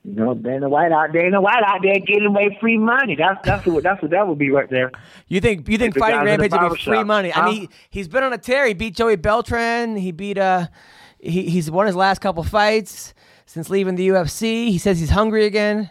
[0.05, 3.17] You know, Dana White out, Dana White out there getting away free money.
[3.17, 4.93] That's that's what that's what that would be right there.
[5.27, 7.35] You think you think fighting guys in the Rampage would be free money?
[7.35, 8.67] I mean, he, he's been on a tear.
[8.67, 9.97] He beat Joey Beltran.
[9.97, 10.69] He beat uh,
[11.19, 13.15] he, he's won his last couple fights
[13.45, 14.69] since leaving the UFC.
[14.69, 15.91] He says he's hungry again.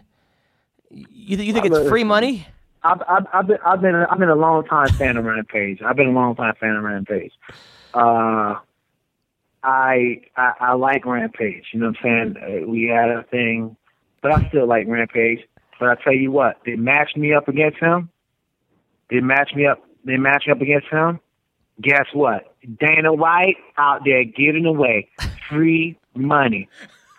[0.90, 2.48] You, you think I'm it's free money?
[2.84, 5.82] I've, I've, I've been I've been a, I've been a long time fan of Rampage.
[5.82, 7.34] I've been a long time fan of Rampage.
[7.98, 8.60] Uh,
[9.64, 11.66] I, I I like Rampage.
[11.74, 12.64] You know what I'm saying?
[12.64, 13.76] Uh, we had a thing,
[14.22, 15.40] but I still like Rampage.
[15.80, 18.10] But I tell you what, they matched me up against him.
[19.10, 19.84] They matched me up.
[20.06, 21.20] They matched up against him.
[21.82, 22.56] Guess what?
[22.80, 25.10] Dana White out there giving away
[25.50, 26.68] free money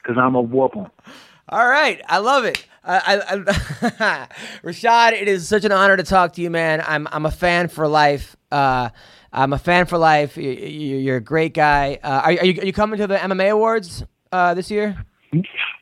[0.02, 0.74] because I'm a whoop.
[0.74, 2.64] All right, I love it.
[2.84, 4.28] I, I, I,
[4.62, 6.82] Rashad, it is such an honor to talk to you, man.
[6.86, 8.36] I'm I'm a fan for life.
[8.50, 8.90] Uh,
[9.32, 10.36] I'm a fan for life.
[10.36, 11.98] You, you, you're a great guy.
[12.02, 15.04] Uh, are, you are you coming to the MMA awards uh, this year?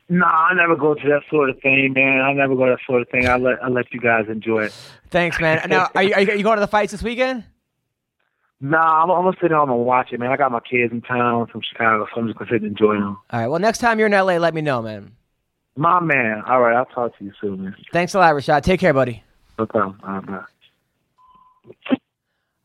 [0.09, 2.21] No, I never go to that sort of thing, man.
[2.21, 3.27] I never go to that sort of thing.
[3.27, 4.73] I let I let you guys enjoy it.
[5.09, 5.69] Thanks, man.
[5.69, 7.45] Now, are you, are you going to the fights this weekend?
[8.59, 10.31] No, I'm, I'm gonna sit down and watch it, man.
[10.31, 12.95] I got my kids in town from Chicago, so I'm just gonna sit and enjoy
[12.95, 13.17] them.
[13.29, 13.47] All right.
[13.47, 15.11] Well, next time you're in LA, let me know, man.
[15.75, 16.41] My man.
[16.47, 17.75] All right, I'll talk to you soon, man.
[17.93, 18.63] Thanks a lot, Rashad.
[18.63, 19.23] Take care, buddy.
[19.59, 19.99] No problem.
[20.03, 20.45] All right,
[21.87, 21.97] bye.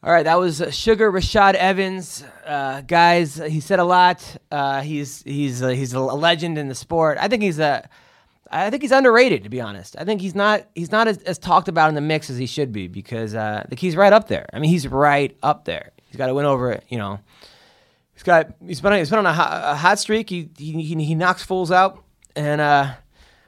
[0.04, 3.36] All right, that was uh, Sugar Rashad Evans, uh, guys.
[3.36, 4.36] He said a lot.
[4.50, 7.18] Uh, he's he's uh, he's a legend in the sport.
[7.20, 7.88] I think he's a,
[8.50, 9.94] I think he's underrated to be honest.
[9.96, 12.46] I think he's not he's not as, as talked about in the mix as he
[12.46, 14.46] should be because uh, think he's right up there.
[14.52, 15.92] I mean, he's right up there.
[16.08, 17.20] He's got to win over it, you know.
[18.14, 20.30] He's got he's been on, he's been on a hot, a hot streak.
[20.30, 22.02] He, he he he knocks fools out,
[22.34, 22.92] and uh,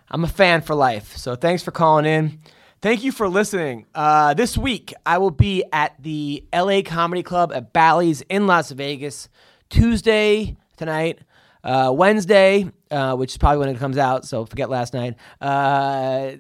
[0.09, 1.17] I'm a fan for life.
[1.17, 2.39] So thanks for calling in.
[2.85, 3.87] Thank you for listening.
[3.95, 8.73] Uh, this week, I will be at the LA Comedy Club at Bally's in Las
[8.73, 9.31] Vegas.
[9.71, 11.21] Tuesday tonight,
[11.65, 15.15] uh, Wednesday, uh, which is probably when it comes out, so forget last night.
[15.41, 16.33] Uh,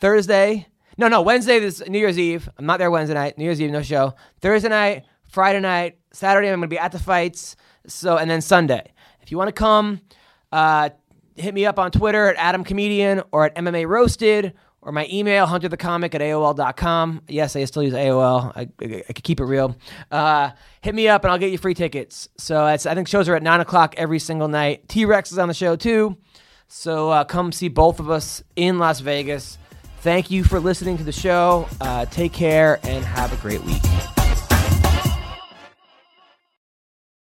[0.00, 0.66] Thursday,
[0.98, 2.48] no, no, Wednesday, this New Year's Eve.
[2.58, 3.38] I'm not there Wednesday night.
[3.38, 4.14] New Year's Eve, no show.
[4.40, 7.54] Thursday night, Friday night, Saturday, I'm going to be at the fights.
[7.86, 8.92] So, and then Sunday.
[9.22, 10.00] If you want to come,
[10.50, 10.90] uh,
[11.36, 14.54] hit me up on Twitter at Adam Comedian or at MMA Roasted
[14.84, 17.22] or my email, hunterthecomic at AOL.com.
[17.26, 18.52] Yes, I still use AOL.
[18.54, 19.76] I, I, I could keep it real.
[20.10, 20.50] Uh,
[20.82, 22.28] hit me up and I'll get you free tickets.
[22.36, 24.88] So I think shows are at 9 o'clock every single night.
[24.88, 26.16] T Rex is on the show too.
[26.68, 29.58] So uh, come see both of us in Las Vegas.
[30.00, 31.66] Thank you for listening to the show.
[31.80, 34.23] Uh, take care and have a great week.